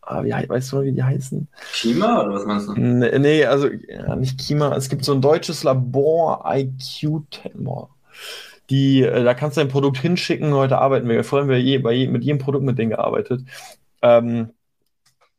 [0.03, 1.49] Ah, wie, weißt du noch, wie die heißen?
[1.73, 2.75] Klima oder was meinst du?
[2.75, 4.77] Nee, nee, also ja, nicht Kima.
[4.77, 7.23] Es gibt so ein deutsches Labor, IQ,
[7.55, 7.89] boah.
[8.69, 10.53] Die, äh, da kannst du ein Produkt hinschicken.
[10.53, 13.41] Heute arbeiten wir, vorhin haben wir je, bei je, mit jedem Produkt mit denen gearbeitet.
[14.03, 14.51] Ähm,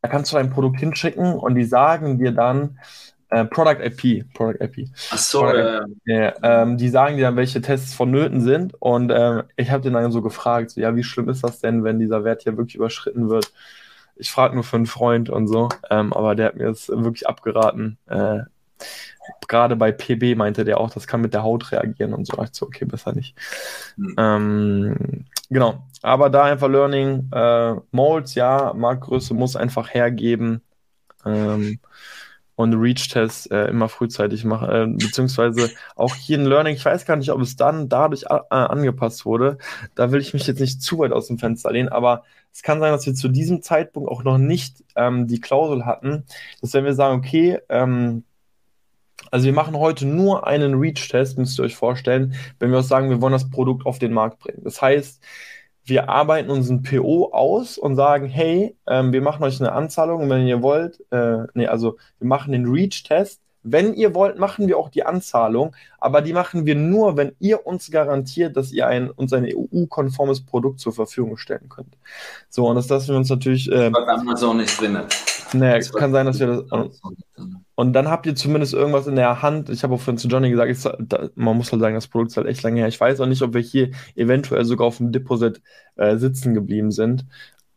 [0.02, 2.80] da kannst du dein Produkt hinschicken und die sagen dir dann
[3.30, 4.90] äh, Product IP, Product IP.
[5.12, 8.74] Ach so, Oder- äh, ähm, die sagen dir dann, welche Tests vonnöten sind.
[8.80, 11.84] Und ähm, ich habe den dann so gefragt, so, ja, wie schlimm ist das denn,
[11.84, 13.52] wenn dieser Wert hier wirklich überschritten wird?
[14.16, 17.28] Ich frage nur für einen Freund und so, ähm, aber der hat mir das wirklich
[17.28, 17.98] abgeraten.
[18.08, 18.40] Äh,
[19.48, 22.42] Gerade bei PB meinte der auch, das kann mit der Haut reagieren und so.
[22.44, 23.36] Ich so, okay, besser nicht.
[23.96, 24.16] Hm.
[24.18, 30.62] Ähm, genau, aber da einfach Learning, äh, Molds, ja, Marktgröße muss einfach hergeben.
[31.26, 31.80] Ähm,
[32.58, 37.16] und Reach-Tests äh, immer frühzeitig machen, äh, beziehungsweise auch hier ein Learning, ich weiß gar
[37.16, 39.60] nicht, ob es dann dadurch äh, angepasst wurde.
[39.94, 42.80] Da will ich mich jetzt nicht zu weit aus dem Fenster lehnen, aber es kann
[42.80, 46.26] sein, dass wir zu diesem Zeitpunkt auch noch nicht ähm, die Klausel hatten,
[46.60, 48.24] dass wenn wir sagen, okay, ähm,
[49.30, 53.12] also wir machen heute nur einen Reach-Test, müsst ihr euch vorstellen, wenn wir auch sagen,
[53.12, 54.64] wir wollen das Produkt auf den Markt bringen.
[54.64, 55.22] Das heißt,
[55.88, 60.46] wir arbeiten unseren PO aus und sagen, hey, ähm, wir machen euch eine Anzahlung wenn
[60.46, 63.42] ihr wollt, äh, nee, also wir machen den Reach-Test.
[63.64, 67.66] Wenn ihr wollt, machen wir auch die Anzahlung, aber die machen wir nur, wenn ihr
[67.68, 71.98] uns garantiert, dass ihr ein, uns ein EU-konformes Produkt zur Verfügung stellen könnt.
[72.50, 75.04] So, und das lassen wir uns natürlich, äh, war damals auch nicht drinnen.
[75.54, 77.02] naja, Das war- kann sein, dass wir das,
[77.80, 79.70] und dann habt ihr zumindest irgendwas in der Hand.
[79.70, 82.32] Ich habe auch vorhin zu Johnny gesagt, ich, da, man muss halt sagen, das Produkt
[82.32, 82.88] ist halt echt lange her.
[82.88, 85.62] Ich weiß auch nicht, ob wir hier eventuell sogar auf dem Deposit
[85.96, 87.28] äh, sitzen geblieben sind,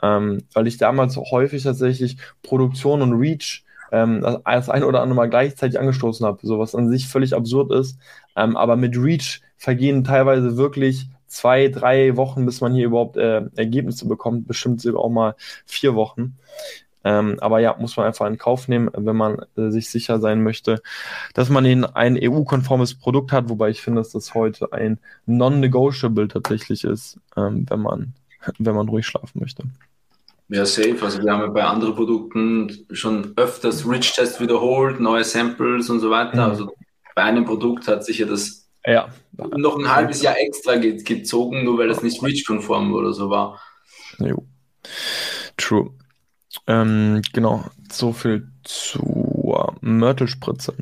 [0.03, 5.17] ähm, weil ich damals häufig tatsächlich Produktion und Reach ähm, das, das ein oder andere
[5.17, 7.99] Mal gleichzeitig angestoßen habe, so was an sich völlig absurd ist.
[8.37, 13.43] Ähm, aber mit Reach vergehen teilweise wirklich zwei, drei Wochen, bis man hier überhaupt äh,
[13.55, 15.35] Ergebnisse bekommt, bestimmt sogar auch mal
[15.67, 16.39] vier Wochen.
[17.05, 20.43] Ähm, aber ja, muss man einfach in Kauf nehmen, wenn man äh, sich sicher sein
[20.43, 20.83] möchte,
[21.35, 26.29] dass man in ein EU-konformes Produkt hat, wobei ich finde, dass das heute ein Non-Negotiable
[26.29, 28.15] tatsächlich ist, ähm, wenn man,
[28.59, 29.65] wenn man ruhig schlafen möchte.
[30.49, 30.99] Ja, safe.
[31.03, 36.11] Also wir haben ja bei anderen Produkten schon öfters Rich-Test wiederholt, neue Samples und so
[36.11, 36.45] weiter.
[36.45, 36.51] Mhm.
[36.51, 36.75] Also
[37.15, 39.09] bei einem Produkt hat sich ja das Ja,
[39.39, 43.61] noch ein halbes Jahr extra ge gezogen, nur weil es nicht Rich-konform oder so war.
[44.19, 44.45] jo.
[45.57, 45.91] True.
[46.67, 50.75] Ähm, genau, so viel zur Mörtelspritze.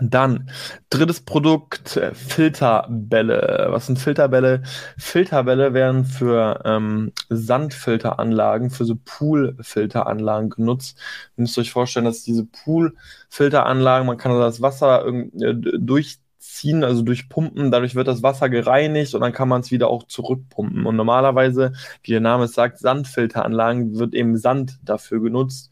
[0.00, 0.50] Dann,
[0.90, 3.66] drittes Produkt, äh, Filterbälle.
[3.70, 4.62] Was sind Filterbälle?
[4.96, 10.98] Filterbälle werden für ähm, Sandfilteranlagen, für so Poolfilteranlagen genutzt.
[11.36, 16.84] Ihr müsst euch vorstellen, dass diese Poolfilteranlagen, man kann da das Wasser äh, durch ziehen,
[16.84, 17.70] also durch Pumpen.
[17.70, 20.86] Dadurch wird das Wasser gereinigt und dann kann man es wieder auch zurückpumpen.
[20.86, 21.72] Und normalerweise,
[22.02, 25.70] wie der Name es sagt, Sandfilteranlagen wird eben Sand dafür genutzt.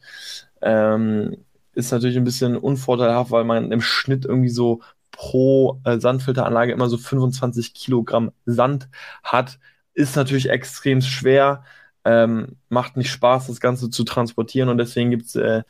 [0.61, 1.37] Ähm,
[1.73, 6.89] ist natürlich ein bisschen unvorteilhaft, weil man im Schnitt irgendwie so pro äh, Sandfilteranlage immer
[6.89, 8.89] so 25 Kilogramm Sand
[9.23, 9.59] hat.
[9.93, 11.63] Ist natürlich extrem schwer,
[12.05, 15.63] ähm, macht nicht Spaß, das Ganze zu transportieren und deswegen gibt es äh,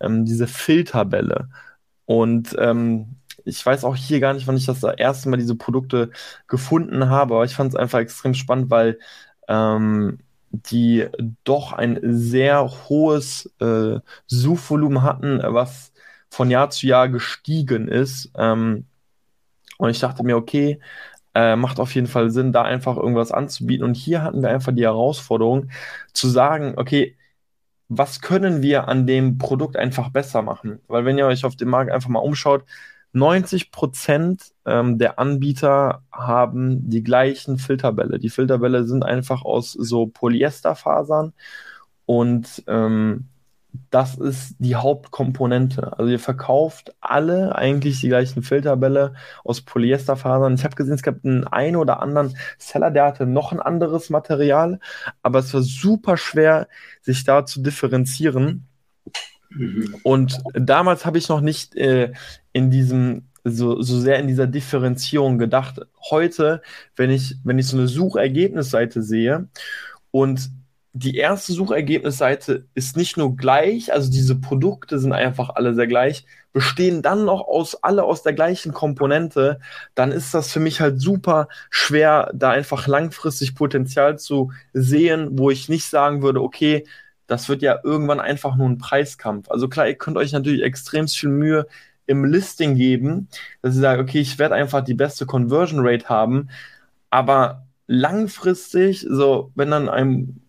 [0.00, 1.48] ähm, diese Filterbälle.
[2.06, 3.17] Und ähm,
[3.48, 6.10] ich weiß auch hier gar nicht, wann ich das, das erste Mal diese Produkte
[6.46, 8.98] gefunden habe, aber ich fand es einfach extrem spannend, weil
[9.48, 10.18] ähm,
[10.50, 11.06] die
[11.44, 15.92] doch ein sehr hohes äh, Suchvolumen hatten, was
[16.30, 18.30] von Jahr zu Jahr gestiegen ist.
[18.36, 18.86] Ähm,
[19.78, 20.80] und ich dachte mir, okay,
[21.34, 23.84] äh, macht auf jeden Fall Sinn, da einfach irgendwas anzubieten.
[23.84, 25.70] Und hier hatten wir einfach die Herausforderung
[26.12, 27.16] zu sagen, okay,
[27.88, 30.80] was können wir an dem Produkt einfach besser machen?
[30.88, 32.64] Weil wenn ihr euch auf dem Markt einfach mal umschaut,
[33.12, 38.18] 90 Prozent ähm, der Anbieter haben die gleichen Filterbälle.
[38.18, 41.32] Die Filterbälle sind einfach aus so Polyesterfasern
[42.06, 43.28] und ähm,
[43.90, 45.98] das ist die Hauptkomponente.
[45.98, 50.54] Also ihr verkauft alle eigentlich die gleichen Filterbälle aus Polyesterfasern.
[50.54, 54.10] Ich habe gesehen, es gab einen einen oder anderen Seller, der hatte noch ein anderes
[54.10, 54.80] Material,
[55.22, 56.68] aber es war super schwer,
[57.02, 58.66] sich da zu differenzieren.
[60.02, 62.12] Und damals habe ich noch nicht äh,
[62.52, 65.80] in diesem so, so sehr in dieser Differenzierung gedacht.
[66.10, 66.62] Heute,
[66.96, 69.48] wenn ich, wenn ich so eine Suchergebnisseite sehe
[70.10, 70.50] und
[70.94, 76.24] die erste Suchergebnisseite ist nicht nur gleich, also diese Produkte sind einfach alle sehr gleich,
[76.52, 79.60] bestehen dann noch aus alle aus der gleichen Komponente,
[79.94, 85.50] dann ist das für mich halt super schwer, da einfach langfristig Potenzial zu sehen, wo
[85.50, 86.84] ich nicht sagen würde, okay,
[87.28, 89.48] das wird ja irgendwann einfach nur ein Preiskampf.
[89.50, 91.66] Also klar, ihr könnt euch natürlich extrem viel Mühe
[92.06, 93.28] im Listing geben,
[93.62, 96.48] dass ihr sagt, okay, ich werde einfach die beste Conversion Rate haben,
[97.10, 100.40] aber langfristig, so wenn dann ein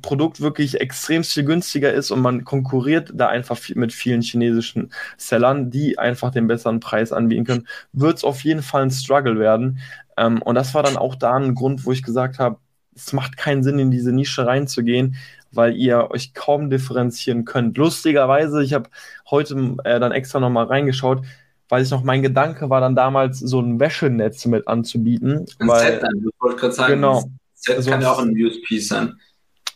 [0.00, 5.70] Produkt wirklich extrem viel günstiger ist und man konkurriert da einfach mit vielen chinesischen Sellern,
[5.70, 9.80] die einfach den besseren Preis anbieten können, wird es auf jeden Fall ein Struggle werden.
[10.16, 12.58] Ähm, und das war dann auch da ein Grund, wo ich gesagt habe,
[12.94, 15.16] es macht keinen Sinn, in diese Nische reinzugehen,
[15.52, 17.76] weil ihr euch kaum differenzieren könnt.
[17.76, 18.90] Lustigerweise, ich habe
[19.30, 21.24] heute äh, dann extra nochmal reingeschaut,
[21.68, 25.46] weil ich noch mein Gedanke war, dann damals so ein Wäschenetz mit anzubieten.
[25.58, 28.34] Ein weil, Set dann, ich wollte gerade sagen, genau, Set also, kann ja auch ein
[28.36, 29.14] USP sein.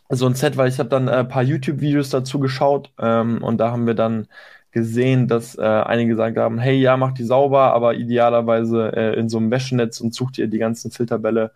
[0.08, 3.58] So ein Set, weil ich habe dann äh, ein paar YouTube-Videos dazu geschaut ähm, und
[3.58, 4.28] da haben wir dann
[4.76, 9.30] gesehen, dass äh, einige gesagt haben, hey, ja, macht die sauber, aber idealerweise äh, in
[9.30, 11.52] so einem Wäschenetz und sucht ihr die ganzen Filterbälle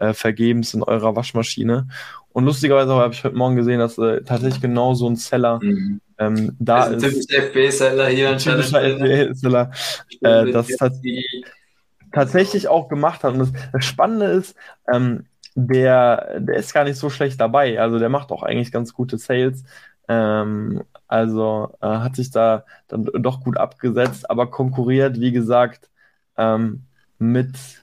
[0.00, 1.86] äh, vergebens in eurer Waschmaschine.
[2.32, 6.00] Und lustigerweise habe ich heute Morgen gesehen, dass äh, tatsächlich genau so ein Seller mhm.
[6.18, 7.28] ähm, da also ist.
[7.28, 9.70] Typischer FB-Seller hier Typischer FB-Seller,
[10.22, 10.68] äh, das
[12.12, 13.34] tatsächlich auch gemacht hat.
[13.34, 14.56] Und das, das Spannende ist,
[14.92, 17.80] ähm, der, der ist gar nicht so schlecht dabei.
[17.80, 19.64] Also der macht auch eigentlich ganz gute Sales.
[20.08, 25.90] Ähm, also äh, hat sich da dann doch gut abgesetzt, aber konkurriert, wie gesagt,
[26.36, 26.84] ähm,
[27.18, 27.79] mit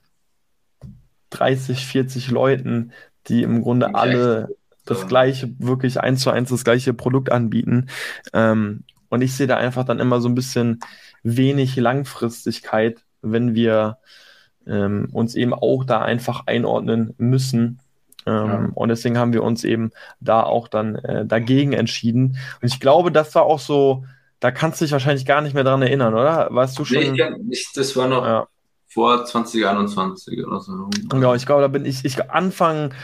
[1.29, 2.91] 30, 40 Leuten,
[3.27, 4.49] die im Grunde alle
[4.85, 7.87] das gleiche, wirklich eins zu eins das gleiche Produkt anbieten.
[8.33, 10.79] Ähm, und ich sehe da einfach dann immer so ein bisschen
[11.23, 13.97] wenig Langfristigkeit, wenn wir
[14.65, 17.79] ähm, uns eben auch da einfach einordnen müssen.
[18.25, 18.69] Ähm, ja.
[18.73, 22.37] Und deswegen haben wir uns eben da auch dann äh, dagegen entschieden.
[22.61, 24.03] Und ich glaube, das war auch so,
[24.39, 26.47] da kannst du dich wahrscheinlich gar nicht mehr dran erinnern, oder?
[26.51, 27.13] Weißt du schon?
[27.13, 28.47] Nee, ich das war noch ja.
[28.97, 30.89] Vor 2021 oder so.
[31.07, 32.95] Genau, ich glaube, da bin ich, ich Anfang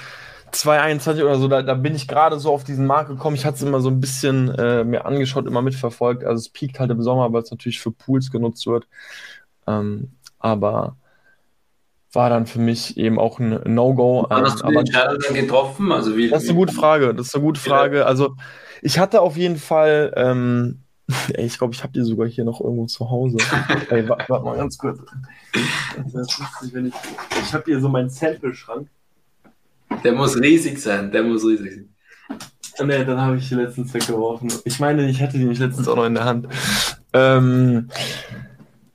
[0.51, 3.36] 2021 oder so, da, da bin ich gerade so auf diesen Markt gekommen.
[3.36, 6.23] Ich hatte es immer so ein bisschen äh, mir angeschaut, immer mitverfolgt.
[6.23, 8.88] Also es piekt halt im Sommer, weil es natürlich für Pools genutzt wird.
[9.67, 10.97] Ähm, aber
[12.12, 14.25] war dann für mich eben auch ein No-Go.
[14.29, 15.91] Wann hast du die Entscheidung dann getroffen?
[15.91, 17.13] Also wie, das ist eine gute Frage.
[17.13, 18.08] Das ist eine gute Frage.
[18.08, 18.36] Also
[18.82, 20.82] ich hatte auf jeden Fall, ähm,
[21.33, 23.37] ey, ich glaube, ich habe die sogar hier noch irgendwo zu Hause.
[23.89, 24.99] ey, warte, warte mal ganz kurz.
[26.13, 26.93] Das lustig, wenn ich,
[27.41, 28.87] ich habe hier so meinen Sample-Schrank.
[30.03, 31.11] Der muss riesig sein.
[31.11, 31.85] Der muss riesig
[32.77, 32.87] sein.
[32.87, 34.51] Ne, dann habe ich die letztens weggeworfen.
[34.65, 36.47] Ich meine, ich hatte die nicht letztens auch noch in der Hand.
[37.13, 37.89] Ähm,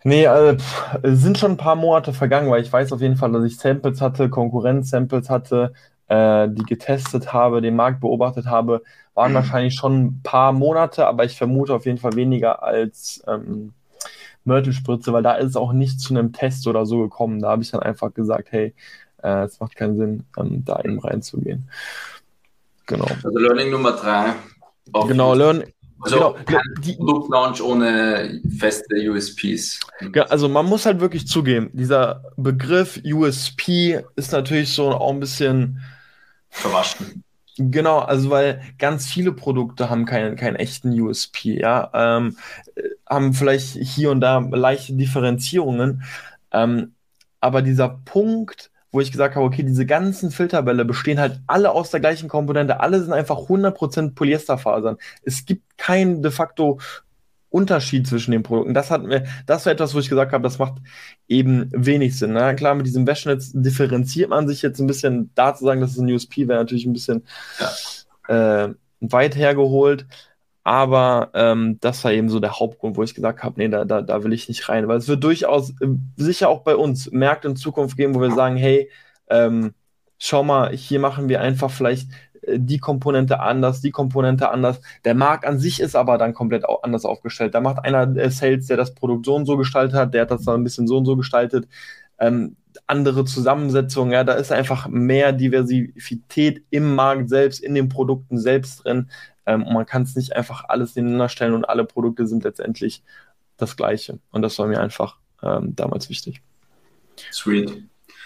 [0.05, 0.57] Nee, äh,
[1.03, 3.59] es sind schon ein paar Monate vergangen, weil ich weiß auf jeden Fall, dass ich
[3.59, 5.73] Samples hatte, Konkurrenz-Samples hatte,
[6.09, 8.83] äh, die getestet habe, den Markt beobachtet habe,
[9.15, 9.37] waren mhm.
[9.37, 13.73] wahrscheinlich schon ein paar Monate, aber ich vermute auf jeden Fall weniger als ähm,
[14.45, 17.41] Mörtelspritze, weil da ist es auch nicht zu einem Test oder so gekommen.
[17.41, 18.75] Da habe ich dann einfach gesagt, hey,
[19.23, 21.69] äh, es macht keinen Sinn, ähm, da eben reinzugehen.
[22.87, 23.07] Genau.
[23.23, 24.35] Also Learning Nummer drei.
[25.07, 25.65] Genau, Learn,
[26.01, 29.81] Also genau, kein die, Produktlaunch ohne feste USPs.
[30.15, 35.21] Ja, also man muss halt wirklich zugeben, dieser Begriff USP ist natürlich so auch ein
[35.21, 35.83] bisschen
[36.51, 37.25] Verwaschen.
[37.61, 42.37] Genau, also weil ganz viele Produkte haben keinen, keinen echten USP, ja, ähm,
[42.77, 46.05] äh, haben vielleicht hier und da leichte Differenzierungen,
[46.53, 46.95] ähm,
[47.41, 51.91] aber dieser Punkt, wo ich gesagt habe, okay, diese ganzen Filterbälle bestehen halt alle aus
[51.91, 54.97] der gleichen Komponente, alle sind einfach 100% Polyesterfasern.
[55.23, 56.79] Es gibt keinen de facto
[57.51, 58.75] Unterschied zwischen den Produkten.
[58.75, 60.75] Das hat mir, das war etwas, wo ich gesagt habe, das macht
[61.29, 62.33] eben wenig Sinn.
[62.33, 65.31] Na klar, mit diesem Wäschnetz differenziert man sich jetzt ein bisschen.
[65.35, 67.25] Da zu sagen, das ist ein USP, wäre natürlich ein bisschen
[68.29, 68.65] ja.
[68.65, 70.07] äh, weit hergeholt.
[70.63, 74.03] Aber ähm, das war eben so der Hauptgrund, wo ich gesagt habe, nee, da, da,
[74.03, 74.87] da will ich nicht rein.
[74.87, 78.33] Weil es wird durchaus äh, sicher auch bei uns Märkte in Zukunft geben, wo wir
[78.33, 78.91] sagen, hey,
[79.31, 79.73] ähm,
[80.19, 82.11] schau mal, hier machen wir einfach vielleicht
[82.57, 84.81] die Komponente anders, die Komponente anders.
[85.05, 87.55] Der Markt an sich ist aber dann komplett anders aufgestellt.
[87.55, 90.31] Da macht einer äh, Sales, der das Produkt so und so gestaltet hat, der hat
[90.31, 91.69] das dann ein bisschen so und so gestaltet.
[92.19, 92.57] Ähm,
[92.87, 98.85] andere Zusammensetzungen, ja, da ist einfach mehr Diversität im Markt selbst, in den Produkten selbst
[98.85, 99.11] drin.
[99.47, 103.03] Ähm, man kann es nicht einfach alles nebeneinander stellen und alle Produkte sind letztendlich
[103.57, 104.19] das Gleiche.
[104.31, 106.43] Und das war mir einfach ähm, damals wichtig.
[107.33, 107.83] Sweet.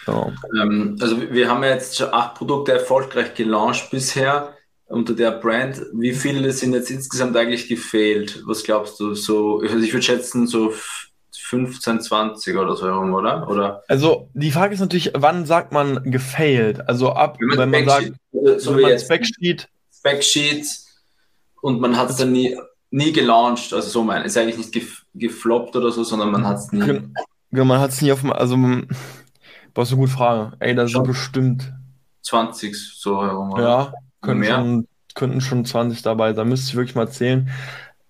[0.06, 0.32] Genau.
[0.60, 4.54] Ähm, also wir haben jetzt schon acht Produkte erfolgreich gelauncht bisher
[4.86, 5.80] unter der Brand.
[5.92, 8.42] Wie viele sind jetzt insgesamt eigentlich gefehlt?
[8.46, 9.14] Was glaubst du?
[9.14, 10.72] So, also ich würde schätzen, so
[11.34, 13.48] 15, 20 oder so herum, oder?
[13.48, 13.82] oder?
[13.88, 16.88] Also die Frage ist natürlich, wann sagt man gefailt?
[16.88, 19.68] Also ab, wenn man, wenn man sagt, also, so wenn man Specsheet.
[19.94, 20.66] Specsheet
[21.60, 22.56] und man hat es dann nie,
[22.90, 26.56] nie gelauncht, also so mein, ist eigentlich nicht gef gefloppt oder so, sondern man hat
[26.56, 27.02] es nie.
[27.50, 28.56] Genau, man hat es nie auf dem, also
[29.74, 30.56] was eine gute Frage.
[30.60, 31.72] Ey, da sind bestimmt
[32.22, 33.54] 20 so herum.
[33.58, 36.48] Ja, könnten schon, könnten schon 20 dabei sein.
[36.48, 37.50] Müsste ich wirklich mal zählen.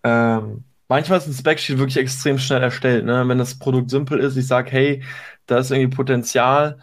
[0.04, 3.04] Ähm, manchmal ist ein Specsheet wirklich extrem schnell erstellt.
[3.04, 3.26] Ne?
[3.26, 5.02] Wenn das Produkt simpel ist, ich sage, hey,
[5.46, 6.78] da ist irgendwie Potenzial,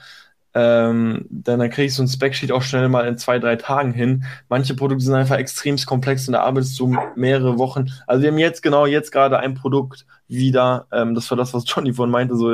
[0.62, 3.94] ähm, dann, dann kriege ich so ein Specsheet auch schnell mal in zwei, drei Tagen
[3.94, 4.26] hin.
[4.50, 7.90] Manche Produkte sind einfach extrem komplex und da arbeitest du mehrere Wochen.
[8.08, 11.64] Also wir haben jetzt genau jetzt gerade ein Produkt wieder, ähm, das war das, was
[11.66, 12.54] Johnny vorhin meinte, so,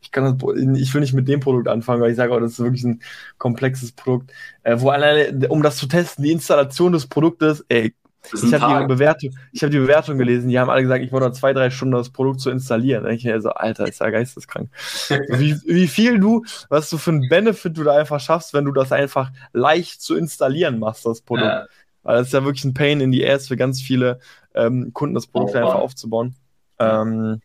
[0.00, 2.52] ich kann das, ich will nicht mit dem Produkt anfangen, weil ich sage, oh, das
[2.52, 3.00] ist wirklich ein
[3.38, 7.94] komplexes Produkt, äh, wo alleine, um das zu testen, die Installation des Produktes, ey,
[8.32, 11.22] ich habe die Bewertung, ich habe die Bewertung gelesen, die haben alle gesagt, ich brauche
[11.22, 13.04] noch zwei, drei Stunden das Produkt zu installieren.
[13.04, 14.70] Da ich mir so, Alter, ist ja geisteskrank.
[15.28, 18.72] wie, wie viel du, was du für einen Benefit du da einfach schaffst, wenn du
[18.72, 21.46] das einfach leicht zu installieren machst, das Produkt.
[21.46, 21.66] Ja.
[22.02, 24.20] Weil das ist ja wirklich ein Pain in the ass für ganz viele
[24.54, 26.36] ähm, Kunden, das Produkt oh, einfach aufzubauen.
[26.78, 27.40] Ähm,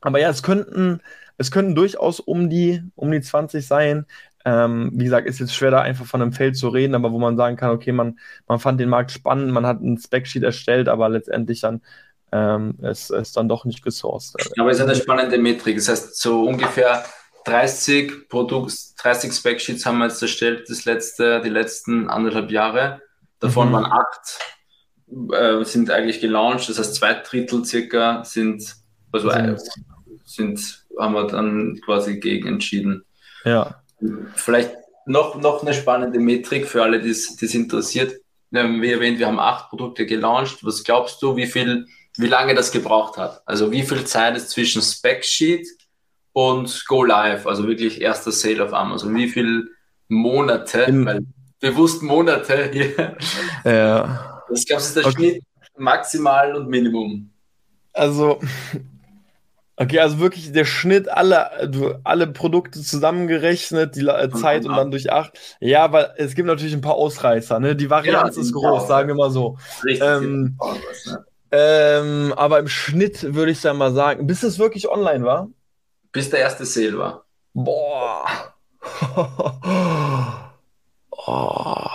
[0.00, 1.00] aber ja, es könnten,
[1.38, 4.06] es könnten durchaus um die, um die 20 sein.
[4.44, 7.18] Ähm, wie gesagt, ist jetzt schwer, da einfach von einem Feld zu reden, aber wo
[7.18, 10.88] man sagen kann, okay, man, man fand den Markt spannend, man hat ein Specsheet erstellt,
[10.88, 11.80] aber letztendlich dann
[12.30, 14.36] ähm, ist es dann doch nicht gesourced.
[14.58, 15.76] Aber es ist eine spannende Metrik.
[15.76, 17.04] Das heißt, so ungefähr
[17.44, 23.00] 30 Produkt, 30 Specsheets haben wir jetzt erstellt, das letzte, die letzten anderthalb Jahre.
[23.38, 23.72] Davon mhm.
[23.72, 24.38] waren acht
[25.32, 26.68] äh, sind eigentlich gelauncht.
[26.68, 28.76] Das heißt, zwei Drittel circa sind,
[29.12, 29.60] also sind,
[30.24, 33.04] sind haben wir dann quasi gegen entschieden.
[33.44, 33.82] Ja.
[34.36, 34.72] Vielleicht
[35.06, 38.14] noch, noch eine spannende Metrik für alle, die es interessiert.
[38.50, 40.58] Wie erwähnt, wir haben acht Produkte gelauncht.
[40.62, 41.86] Was glaubst du, wie viel,
[42.16, 43.42] wie lange das gebraucht hat?
[43.46, 45.66] Also wie viel Zeit ist zwischen Spec Sheet
[46.32, 49.14] und Go Live, also wirklich erster Sale auf Amazon?
[49.14, 49.64] Wie viele
[50.08, 51.20] Monate, Im, weil
[51.60, 53.16] bewusst Monate hier.
[53.64, 54.42] Ja.
[54.48, 55.30] Was glaubst du, ist der okay.
[55.30, 55.44] Schnitt
[55.76, 57.30] maximal und Minimum?
[57.92, 58.40] Also,
[59.84, 65.12] Okay, also wirklich der Schnitt, alle, alle Produkte zusammengerechnet, die äh, Zeit und dann durch
[65.12, 65.38] acht.
[65.60, 67.76] Ja, weil es gibt natürlich ein paar Ausreißer, ne?
[67.76, 68.86] Die Varianz ja, ist groß, ja.
[68.88, 69.58] sagen wir mal so.
[69.84, 70.02] Richtig.
[70.02, 70.56] Ähm,
[71.04, 71.24] ne?
[71.50, 75.48] ähm, aber im Schnitt würde ich dann mal sagen, bis es wirklich online war.
[76.12, 77.24] Bis der erste Sale war.
[77.52, 78.24] Boah.
[81.10, 81.86] oh.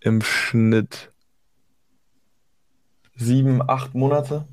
[0.00, 1.10] Im Schnitt
[3.16, 4.46] sieben, acht Monate.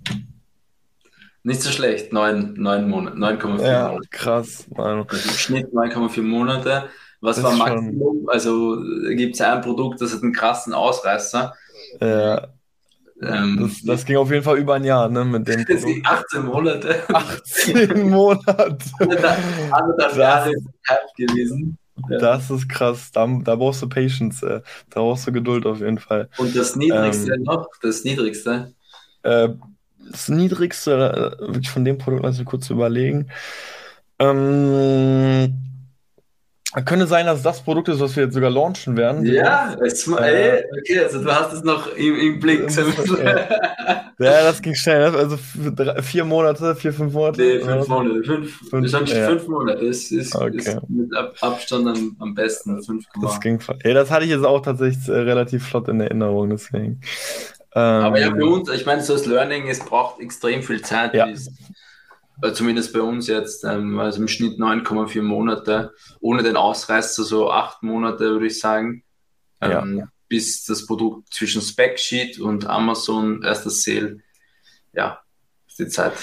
[1.44, 4.08] Nicht so schlecht, 9, 9 Monate, 9,4 ja, Monate.
[4.12, 4.68] Krass.
[4.76, 6.90] Also Im Schnitt 9,4 Monate.
[7.22, 7.98] Was das war Maximum?
[7.98, 8.30] Schon...
[8.30, 8.78] Also
[9.16, 11.54] gibt es ein Produkt, das hat einen krassen Ausreißer.
[12.00, 12.48] Ja.
[13.22, 15.26] Ähm, das, das, ging auf jeden Fall über ein Jahr, ne?
[15.26, 17.04] Mit dem das ging 18 Monate.
[17.14, 18.78] 18 Monate.
[19.72, 20.54] Anderthalb Jahre
[21.18, 21.78] gewesen.
[22.08, 23.12] Das ist krass.
[23.12, 24.62] Da, da brauchst du Patience, äh.
[24.90, 26.30] da brauchst du Geduld auf jeden Fall.
[26.38, 28.74] Und das Niedrigste ähm, noch, das Niedrigste?
[29.24, 29.50] Äh,
[30.12, 33.30] das Niedrigste, äh, wirklich von dem Produkt, lass mich kurz überlegen.
[34.20, 35.70] Ähm,
[36.86, 39.26] könnte sein, dass das Produkt ist, was wir jetzt sogar launchen werden.
[39.26, 42.70] Ja, jetzt, äh, ey, okay, also du hast es noch im, im Blick.
[42.70, 42.84] ja.
[44.20, 45.10] ja, das ging schnell.
[45.12, 45.18] Ne?
[45.18, 45.40] Also
[45.76, 47.42] drei, vier Monate, vier, fünf Monate.
[47.42, 48.24] Nee, fünf Monate.
[48.24, 49.28] Fünf, fünf, fünf, ja.
[49.30, 49.84] fünf Monate.
[49.88, 50.58] Das ist, okay.
[50.58, 51.10] ist mit
[51.42, 52.84] Abstand am, am besten.
[52.84, 56.52] Fünf das ging ey, Das hatte ich jetzt auch tatsächlich äh, relativ flott in Erinnerung,
[56.52, 57.02] deswegen.
[57.76, 61.14] Ähm, Aber ja, für uns, ich meine, so das Learning, es braucht extrem viel Zeit.
[61.14, 61.28] Ja.
[61.28, 61.52] Bis,
[62.42, 67.52] äh, zumindest bei uns jetzt, ähm, also im Schnitt 9,4 Monate, ohne den Ausreißer so
[67.52, 69.04] acht Monate, würde ich sagen,
[69.62, 70.08] ähm, ja.
[70.28, 74.20] bis das Produkt zwischen Specsheet und Amazon erster Sale,
[74.94, 75.20] ja,
[75.68, 76.14] ist die Zeit.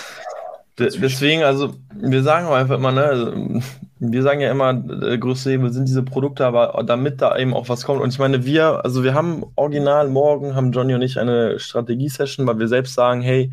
[0.78, 3.62] Deswegen, also wir sagen einfach immer, ne, also,
[3.98, 7.68] wir sagen ja immer, der größte Hebel sind diese Produkte, aber damit da eben auch
[7.68, 8.02] was kommt.
[8.02, 12.46] Und ich meine, wir, also wir haben original morgen, haben Johnny und ich eine Strategie-Session,
[12.46, 13.50] weil wir selbst sagen, hey,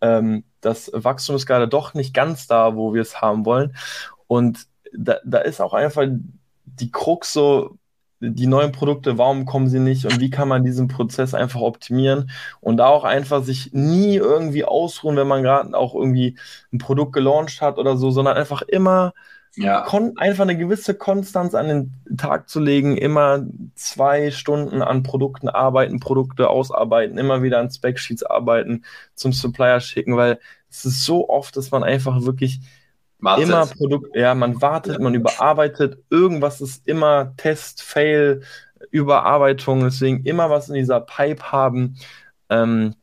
[0.00, 3.76] ähm, das Wachstum ist gerade doch nicht ganz da, wo wir es haben wollen.
[4.26, 6.06] Und da, da ist auch einfach
[6.64, 7.78] die Krux so,
[8.20, 12.30] die neuen Produkte, warum kommen sie nicht und wie kann man diesen Prozess einfach optimieren
[12.60, 16.38] und da auch einfach sich nie irgendwie ausruhen, wenn man gerade auch irgendwie
[16.72, 19.12] ein Produkt gelauncht hat oder so, sondern einfach immer
[19.56, 19.86] ja.
[20.16, 23.44] einfach eine gewisse Konstanz an den Tag zu legen, immer
[23.74, 28.84] zwei Stunden an Produkten arbeiten, Produkte ausarbeiten, immer wieder an Spec-Sheets arbeiten,
[29.14, 30.38] zum Supplier schicken, weil
[30.68, 32.60] es ist so oft, dass man einfach wirklich
[33.18, 33.48] wartet.
[33.48, 38.42] immer Produkt, ja, man wartet, man überarbeitet, irgendwas ist immer Test, Fail,
[38.90, 41.96] Überarbeitung, deswegen immer was in dieser Pipe haben.
[42.50, 42.94] Ähm,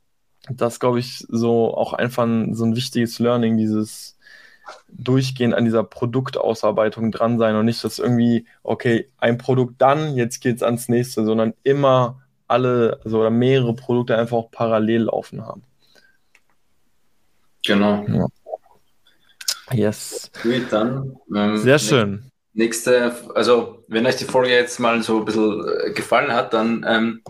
[0.50, 4.13] das glaube ich so auch einfach ein, so ein wichtiges Learning, dieses
[4.88, 10.40] durchgehend an dieser Produktausarbeitung dran sein und nicht, dass irgendwie, okay, ein Produkt dann, jetzt
[10.40, 15.46] geht es ans nächste, sondern immer alle, also oder mehrere Produkte einfach auch parallel laufen
[15.46, 15.64] haben.
[17.66, 18.06] Genau.
[18.08, 18.28] Ja.
[19.72, 20.30] Yes.
[20.42, 21.18] Gut, dann.
[21.34, 22.30] Ähm, Sehr schön.
[22.54, 26.86] Nächste, also wenn euch die Folge jetzt mal so ein bisschen äh, gefallen hat, dann
[26.88, 27.22] ähm,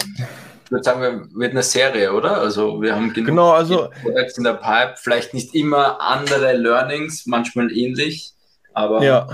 [0.66, 2.38] ich würde sagen, wird eine Serie, oder?
[2.38, 7.26] Also wir haben genug genau, also, Products in der Pipe, vielleicht nicht immer andere Learnings,
[7.26, 8.32] manchmal ähnlich,
[8.74, 9.28] aber ja.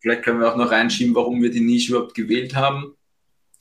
[0.00, 2.96] vielleicht können wir auch noch reinschieben, warum wir die Nische überhaupt gewählt haben.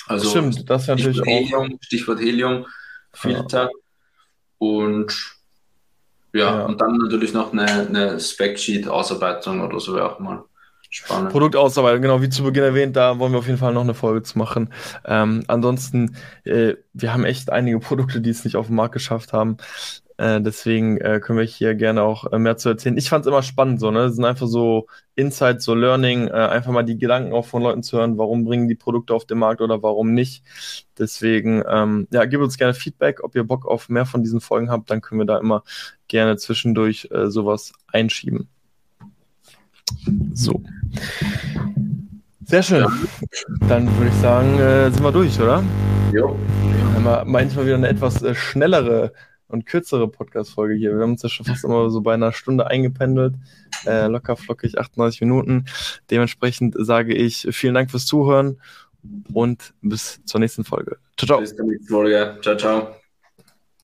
[0.08, 2.66] Also Stimmt, das natürlich Stichwort Helium, Stichwort Helium,
[3.14, 3.70] Filter ja.
[4.58, 5.38] und
[6.34, 10.46] ja, ja, und dann natürlich noch eine, eine Spec-Sheet-Ausarbeitung oder so auch mal.
[10.94, 11.32] Spannend.
[11.32, 14.24] Produktausarbeitung, genau, wie zu Beginn erwähnt, da wollen wir auf jeden Fall noch eine Folge
[14.24, 14.74] zu machen.
[15.06, 19.32] Ähm, ansonsten, äh, wir haben echt einige Produkte, die es nicht auf den Markt geschafft
[19.32, 19.56] haben.
[20.18, 22.98] Äh, deswegen äh, können wir hier gerne auch äh, mehr zu erzählen.
[22.98, 24.00] Ich fand es immer spannend, so, ne?
[24.00, 27.84] Das sind einfach so Insights, so Learning, äh, einfach mal die Gedanken auch von Leuten
[27.84, 30.44] zu hören, warum bringen die Produkte auf den Markt oder warum nicht.
[30.98, 34.70] Deswegen, ähm, ja, gebt uns gerne Feedback, ob ihr Bock auf mehr von diesen Folgen
[34.70, 35.64] habt, dann können wir da immer
[36.10, 38.50] gerne zwischendurch äh, sowas einschieben.
[40.34, 40.64] So.
[42.46, 42.86] Sehr schön.
[43.70, 45.64] Dann würde ich sagen, äh, sind wir durch, oder?
[46.14, 46.28] Ja.
[46.96, 49.14] Haben wir manchmal wieder eine etwas äh, schnellere
[49.48, 50.96] und kürzere Podcast-Folge hier.
[50.96, 53.36] Wir haben uns ja schon fast immer so bei einer Stunde eingependelt.
[53.86, 55.66] Äh, locker flockig 38 Minuten.
[56.10, 58.60] Dementsprechend sage ich vielen Dank fürs Zuhören
[59.34, 60.98] und bis zur nächsten Folge.
[61.18, 61.40] Ciao, ciao.
[61.40, 62.38] Bis zur nächsten Folge.
[62.42, 63.01] Ciao, ciao.